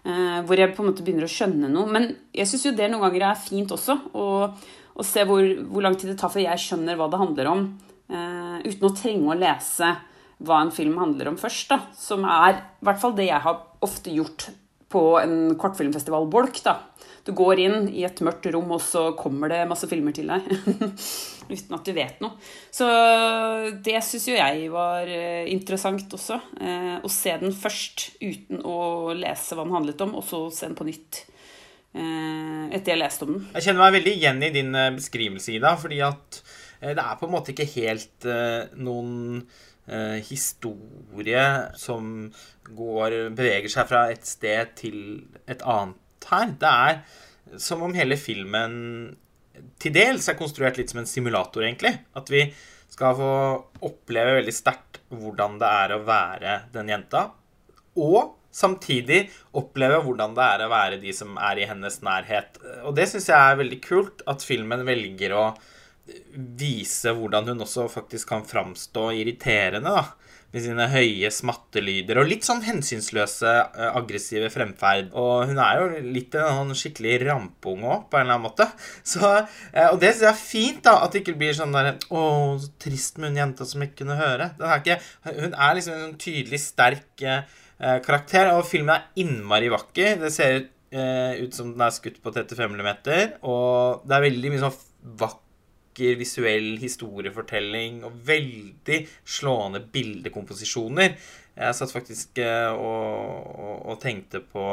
[0.02, 1.90] Uh, hvor jeg på en måte begynner å skjønne noe.
[1.92, 3.98] Men jeg syns jo det noen ganger er fint også.
[4.18, 7.68] Å, se hvor, hvor, lang tid det tar før jeg skjønner hva det handler om.
[8.12, 9.92] Uh, uten å trenge å lese
[10.42, 11.70] hva en film handler om først.
[11.70, 14.50] da, Som er i hvert fall det jeg har ofte gjort
[14.92, 16.62] på en kortfilmfestival-bolk.
[16.66, 16.80] da,
[17.22, 20.46] du går inn i et mørkt rom, og så kommer det masse filmer til deg.
[21.52, 22.34] Uten at du vet noe.
[22.74, 22.88] Så
[23.84, 26.40] det syns jo jeg var eh, interessant også.
[26.58, 30.66] Eh, å se den først uten å lese hva den handlet om, og så se
[30.66, 31.22] den på nytt.
[31.94, 33.48] Eh, etter jeg leste om den.
[33.54, 35.76] Jeg kjenner meg veldig igjen i din beskrivelse, Ida.
[35.78, 36.42] Fordi at
[36.82, 38.24] det er på en måte ikke helt
[38.82, 39.44] noen
[40.26, 41.42] historie
[41.78, 42.08] som
[42.66, 44.96] går, beveger seg fra et sted til
[45.46, 46.52] et annet her.
[46.60, 48.74] Det er som om hele filmen
[49.82, 51.94] til dels er konstruert litt som en simulator, egentlig.
[52.16, 52.46] At vi
[52.92, 53.32] skal få
[53.88, 57.26] oppleve veldig sterkt hvordan det er å være den jenta.
[58.00, 62.58] Og samtidig oppleve hvordan det er å være de som er i hennes nærhet.
[62.86, 65.46] Og det syns jeg er veldig kult, at filmen velger å
[66.58, 70.21] vise hvordan hun også faktisk kan framstå irriterende, da
[70.52, 75.10] med sine høye smattelyder og litt sånn hensynsløse, eh, aggressive fremferd.
[75.16, 78.68] Og hun er jo litt en sånn skikkelig rampunge òg, på en eller annen måte.
[79.12, 79.24] Så,
[79.72, 82.22] eh, og det syns jeg er fint, da, at det ikke blir sånn der Å,
[82.60, 84.52] så trist med hun jenta som ikke kunne høre.
[84.60, 84.98] Er ikke,
[85.28, 87.42] hun er liksom en tydelig sterk eh,
[88.04, 90.20] karakter, og filmen er innmari vakker.
[90.22, 92.88] Det ser ut som den er skutt på 35 mm,
[93.48, 94.82] og det er veldig mye sånn
[95.22, 95.51] vakker
[95.92, 101.16] vakker visuell historiefortelling og veldig slående bildekomposisjoner.
[101.54, 104.64] Jeg satt faktisk eh, og, og, og tenkte på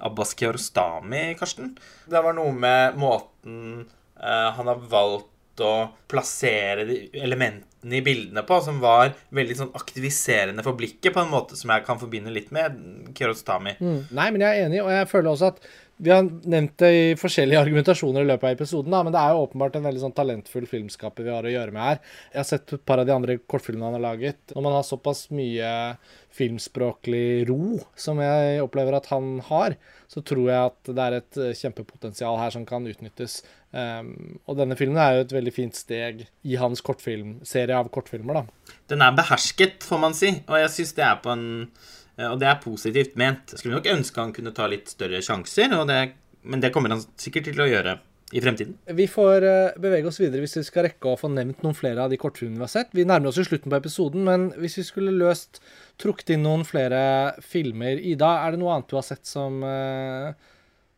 [0.00, 1.76] Abbas Kiarostami, Karsten.
[2.08, 3.84] Det var noe med måten
[4.16, 10.64] uh, han har valgt å plassere elementene i bildene på, som var veldig sånn aktiviserende
[10.64, 12.80] for blikket, på en måte som jeg kan forbinde litt med
[13.14, 13.76] Kiarostami.
[13.78, 14.00] Mm.
[14.16, 17.04] Nei, men jeg er enig, og jeg føler også at Vi har nevnt det i
[17.18, 20.16] forskjellige argumentasjoner i løpet av episoden, da, men det er jo åpenbart en veldig sånn
[20.16, 22.02] talentfull filmskaper vi har å gjøre med her.
[22.32, 24.40] Jeg har sett et par av de andre kortfilmene han har laget.
[24.52, 25.72] Når man har såpass mye
[26.34, 29.76] filmspråklig ro som jeg opplever at han har,
[30.10, 33.40] så tror jeg at det er et eh, kjempepotensial her som kan utnyttes.
[33.74, 38.42] Um, og denne filmen er jo et veldig fint steg i hans kortfilmserie av kortfilmer,
[38.42, 38.74] da.
[38.90, 41.46] Den er behersket, får man si, og jeg syns det er på en
[42.14, 43.56] Og det er positivt ment.
[43.58, 46.00] Skulle nok ønske han kunne ta litt større sjanser, det,
[46.46, 47.96] men det kommer han sikkert til å gjøre
[48.34, 48.76] i fremtiden.
[48.98, 52.06] Vi får uh, bevege oss videre hvis vi skal rekke å få nevnt noen flere
[52.06, 52.94] av de kortfilmene vi har sett.
[52.96, 55.60] Vi nærmer oss jo slutten på episoden, men hvis vi skulle løst
[56.02, 57.02] trukket inn noen flere
[57.44, 60.32] filmer Ida, er det noe annet du har sett som uh,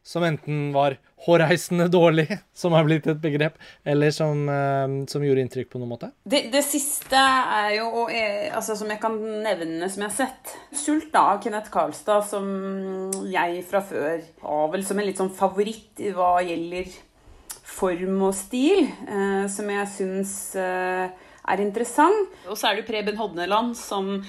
[0.07, 0.97] som enten var
[1.27, 2.29] hårreisende dårlig,
[2.61, 6.13] som har blitt et begrep, eller som, uh, som gjorde inntrykk på noen måte?
[6.23, 10.55] Det, det siste er jo altså, som jeg kan nevne som jeg har sett.
[10.71, 12.47] 'Sult' da, av Kenneth Karlstad, som
[13.33, 16.95] jeg fra før har vel som en litt sånn favoritt hva gjelder
[17.67, 21.11] form og stil, eh, som jeg syns eh,
[21.47, 22.33] er interessant.
[22.47, 24.21] Og så er det jo Preben Hodneland som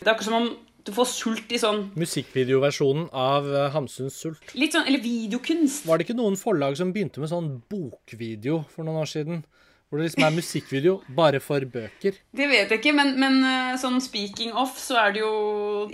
[0.00, 0.50] Det er akkurat som om
[0.90, 4.52] du får sult i sånn Musikkvideoversjonen av uh, Hamsuns Sult.
[4.58, 5.86] Litt sånn, Eller videokunst.
[5.86, 9.42] Var det ikke noen forlag som begynte med sånn bokvideo for noen år siden?
[9.90, 12.18] Hvor det liksom er musikkvideo bare for bøker?
[12.30, 13.42] Det vet jeg ikke, men, men
[13.80, 15.34] sånn speaking of, så er det jo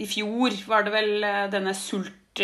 [0.01, 2.43] I fjor var det vel denne Sult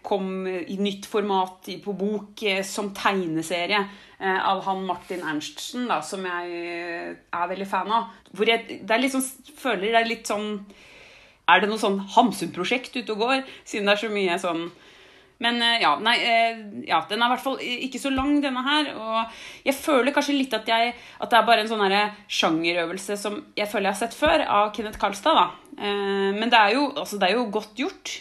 [0.00, 3.82] kom i nytt format på bok som tegneserie
[4.16, 6.62] av han Martin Ernstsen, da, som jeg
[7.20, 8.14] er veldig fan av.
[8.32, 9.26] Hvor jeg det er litt sånn,
[9.60, 10.54] føler det er litt sånn
[11.50, 14.70] Er det noe sånn Hamsun-prosjekt ute og går, siden det er så mye sånn
[15.40, 16.18] men ja, nei,
[16.84, 18.90] ja, den er i hvert fall ikke så lang, denne her.
[18.92, 21.94] Og jeg føler kanskje litt at, jeg, at det er bare en sånn
[22.28, 25.40] sjangerøvelse som jeg føler jeg har sett før, av Kenneth Karlstad.
[25.40, 25.46] da.
[26.36, 28.12] Men det er jo, altså, det er jo godt gjort.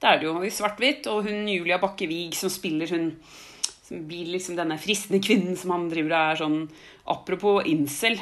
[0.00, 1.10] Det er det jo i svart-hvitt.
[1.12, 3.10] Og hun Julia Bakke Wiig som spiller hun
[3.92, 6.58] som blir liksom denne fristende kvinnen som han driver og er sånn
[7.12, 8.16] Apropos incel.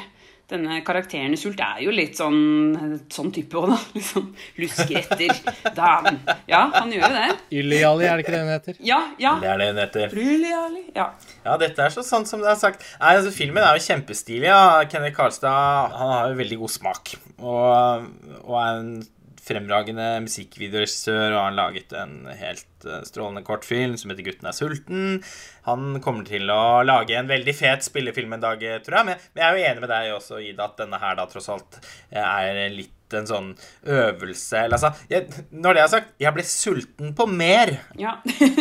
[0.51, 3.77] Denne karakteren i Sult er jo litt sånn sånn type òg, da.
[3.97, 4.27] Liksom
[4.59, 6.19] lusker etter damen.
[6.49, 7.29] Ja, han gjør jo det.
[7.61, 8.81] Ylliali, er det ikke det hun heter?
[8.83, 9.37] Ja, ja.
[9.41, 10.17] Det er det hun heter.
[10.25, 11.07] Ylli-Ali, ja.
[11.45, 12.83] Ja, dette er så sant som det er sagt.
[12.99, 14.49] Nei, altså, Filmen er jo kjempestilig.
[14.49, 14.83] Ja.
[14.91, 17.15] Kenneth Karlstad han har jo veldig god smak.
[17.39, 18.05] Og,
[18.43, 18.93] og er en
[19.41, 25.19] fremragende musikkvideoregissør, og har laget en helt strålende kortfilm som heter 'Gutten er sulten'.
[25.67, 29.05] Han kommer til å lage en veldig fet spillefilm en dag, tror jeg.
[29.05, 31.81] Men jeg er jo enig med deg også, Ida, at denne her da tross alt
[32.11, 33.49] er litt en sånn
[33.83, 37.73] øvelse Eller altså jeg, Når det er sagt, jeg ble sulten på mer.
[37.99, 38.17] Ja.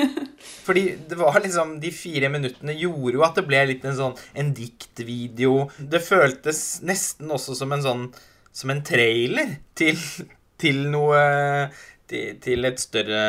[0.66, 4.18] Fordi det var liksom De fire minuttene gjorde jo at det ble litt en sånn
[4.35, 5.68] en diktvideo.
[5.78, 8.05] Det føltes nesten også som en sånn
[8.51, 9.95] Som en trailer til
[10.61, 11.23] til noe
[12.11, 13.23] til, til, et større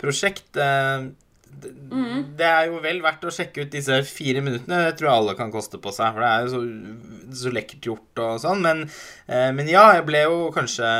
[0.00, 0.48] prosjekt.
[0.56, 2.36] Det, mm.
[2.36, 4.82] det, er jo vel verdt å sjekke ut disse fire minuttene.
[4.88, 7.90] Det tror jeg alle kan koste på seg, for det er jo så, så lekkert
[7.90, 8.66] gjort og sånn.
[8.66, 8.84] Men,
[9.28, 10.90] men, ja, jeg ble jo kanskje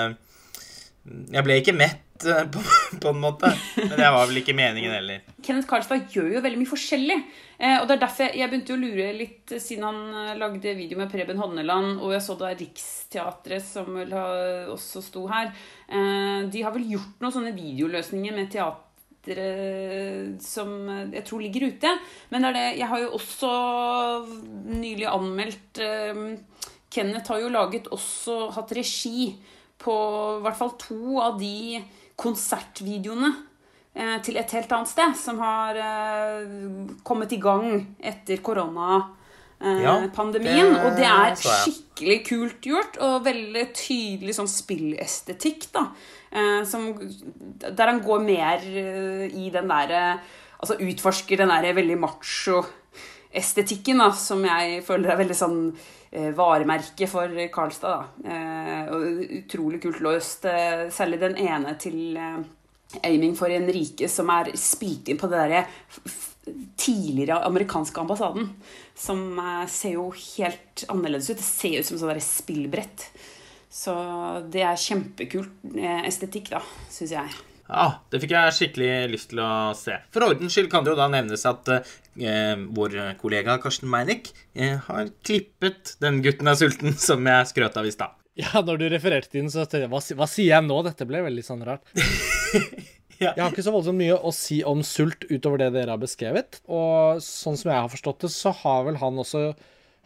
[1.07, 2.63] Jeg ble ikke mett på,
[3.03, 3.51] på, en måte.
[3.77, 5.27] Men det var vel ikke meningen heller.
[5.43, 7.19] Kenneth Karlstad gjør jo veldig mye forskjellig.
[7.59, 11.01] Eh, og det er derfor jeg, jeg, begynte å lure litt, siden han lagde video
[11.01, 14.17] med Preben Honneland, og jeg så da Riksteatret, som vel
[14.73, 15.53] også sto her.
[15.89, 18.83] Eh, de har vel gjort noen sånne videoløsninger med teater
[20.39, 20.69] som
[21.11, 21.91] jeg tror ligger ute.
[22.31, 23.49] Men det det Jeg har jo også
[24.71, 25.81] nylig anmeldt
[26.97, 29.35] Kenneth har jo laget også hatt regi
[29.83, 29.95] på
[30.39, 31.81] i hvert fall to av de
[32.17, 33.29] konsertvideoene
[33.95, 36.43] eh, til et helt annet sted, som har eh,
[37.07, 40.75] kommet i gang etter koronapandemien.
[40.75, 45.83] Ja, og det er skikkelig kult gjort, og veldig tydelig sånn spillestetikk, da.
[46.33, 46.83] Eh, som,
[47.67, 50.05] der han går mer i den derre
[50.57, 51.99] Altså utforsker den derre veldig
[53.37, 55.61] macho-estetikken, da, som jeg føler er veldig sånn
[56.37, 58.07] varemerke for Karlstad.
[58.25, 58.87] Da.
[58.95, 60.47] og utrolig kult løst.
[60.91, 62.17] særlig den ene til
[63.03, 65.67] 'Aiming for en rike', som er spilt inn på det derre
[66.77, 68.55] tidligere amerikanske ambassaden.
[68.95, 71.37] Som ser jo helt annerledes ut.
[71.37, 73.11] Det ser ut som sånn spillbrett.
[73.69, 73.93] Så
[74.49, 75.51] det er kjempekult
[76.07, 77.46] estetikk, da, syns jeg.
[77.67, 79.99] Ja, det fikk jeg skikkelig lyst til å se.
[80.15, 84.79] For ordens skyld kan det jo da nevnes at eh, vår kollega Karsten Meinick eh,
[84.87, 88.15] har klippet 'Den gutten er sulten', som jeg skrøt av i stad.
[88.37, 90.83] Ja, når du refererte til den, så tenkte jeg hva, hva sier jeg nå?
[90.85, 91.87] Dette ble veldig sånn rart.
[93.25, 93.33] ja.
[93.33, 96.61] Jeg har ikke så voldsomt mye å si om sult utover det dere har beskrevet.
[96.69, 99.49] Og sånn som jeg har forstått det, så har vel han også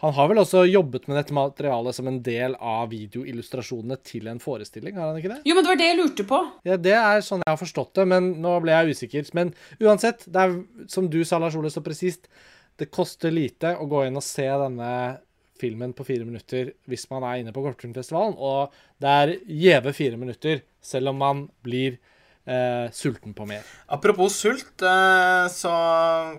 [0.00, 4.40] Han har vel også jobbet med dette materialet som en del av videoillustrasjonene til en
[4.40, 5.40] forestilling, har han ikke det?
[5.44, 6.38] Jo, men det var det jeg lurte på.
[6.64, 9.28] Ja, Det er sånn jeg har forstått det, men nå ble jeg usikker.
[9.36, 10.54] Men uansett, det er
[10.88, 12.30] som du sa, Lars Ole, så presist.
[12.80, 14.92] Det koster lite å gå inn og se denne
[15.60, 18.38] filmen på fire minutter hvis man er inne på Kortfilmfestivalen.
[18.40, 18.72] Og
[19.04, 21.98] det er gjeve fire minutter, selv om man blir
[22.46, 23.64] eh, sulten på mer.
[23.88, 25.72] Apropos sult, eh, så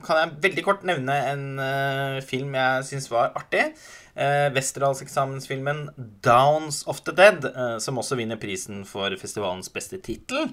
[0.05, 3.71] kan jeg veldig kort nevne en eh, film jeg syns var artig.
[4.15, 10.51] Eh, Westerdalseksamensfilmen 'Downs of the Dead', eh, som også vinner prisen for festivalens beste tittel.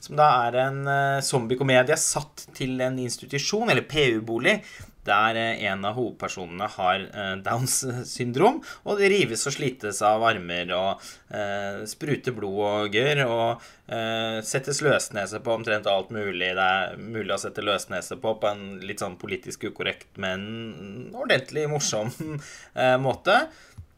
[0.00, 4.60] Som da er en eh, zombiekomedie satt til en institusjon, eller PU-bolig,
[5.06, 7.78] der eh, en av hovedpersonene har eh, Downs
[8.08, 13.64] syndrom, og det rives og slites av armer og eh, spruter blod og gørr, og
[13.92, 16.52] eh, settes løsnese på omtrent alt mulig.
[16.58, 21.66] Det er mulig å sette løsnese på på en litt sånn politisk ukorrekt, men ordentlig
[21.70, 22.12] morsom
[22.80, 23.42] eh, måte.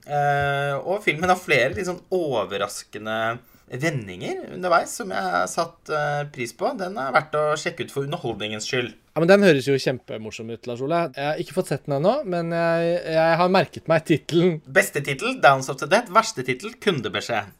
[0.02, 3.38] Eh, og filmen har flere litt sånn overraskende
[3.72, 6.72] vendinger underveis som jeg har satt eh, pris på.
[6.78, 8.96] Den er verdt å sjekke ut for underholdningens skyld.
[9.12, 10.98] Ja, men Den høres jo kjempemorsom ut, Lars Ole.
[11.12, 14.54] Jeg har ikke fått sett den ennå, men jeg, jeg har merket meg tittelen.
[14.64, 16.08] Beste tittel, 'Downs of the Dead'.
[16.16, 17.50] Verste tittel, 'Kundebeskjed'.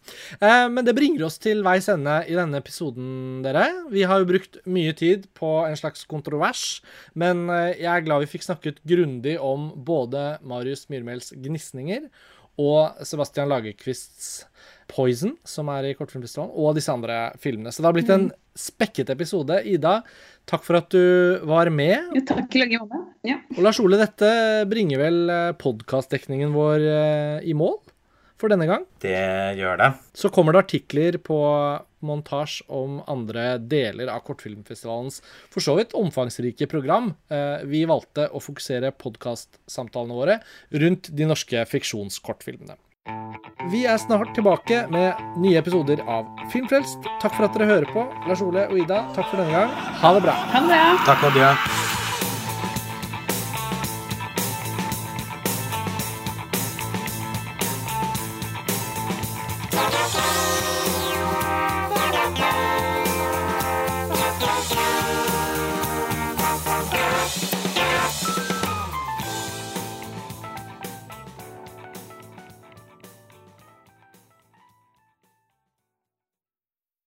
[0.41, 3.67] Eh, men det bringer oss til veis ende i denne episoden, dere.
[3.93, 6.81] Vi har jo brukt mye tid på en slags kontrovers,
[7.13, 12.09] men eh, jeg er glad vi fikk snakket grundig om både Marius Myrmels gnisninger
[12.61, 14.47] og Sebastian Lagerkvists
[14.93, 17.73] Poison, som er i Kortfilmfestivalen, og disse andre filmene.
[17.73, 18.27] Så det har blitt en
[18.59, 19.57] spekket episode.
[19.73, 19.95] Ida,
[20.51, 22.11] takk for at du var med.
[22.19, 23.01] Jo, takk i like måte.
[23.25, 23.39] Ja.
[23.57, 24.29] Og Lars Ole, dette
[24.69, 25.33] bringer vel
[25.63, 27.79] podkastdekningen vår eh, i mål
[28.43, 28.85] for denne gang.
[29.01, 29.17] Det
[29.57, 29.89] gjør det.
[30.19, 31.39] Så kommer det artikler på
[32.03, 35.21] montasje om andre deler av Kortfilmfestivalens
[35.53, 37.13] for så vidt omfangsrike program.
[37.31, 40.41] Eh, Vi valgte å fokusere podkastsamtalene våre
[40.75, 42.75] rundt de norske fiksjonskortfilmene.
[43.71, 47.07] Vi er snart tilbake med nye episoder av Filmfrelst.
[47.23, 48.05] Takk for at dere hører på.
[48.29, 49.75] Lars Ole og Ida, takk for denne gang.
[50.03, 50.37] Ha det bra.
[50.55, 50.85] Ha det bra.
[51.09, 51.51] Takk adjø.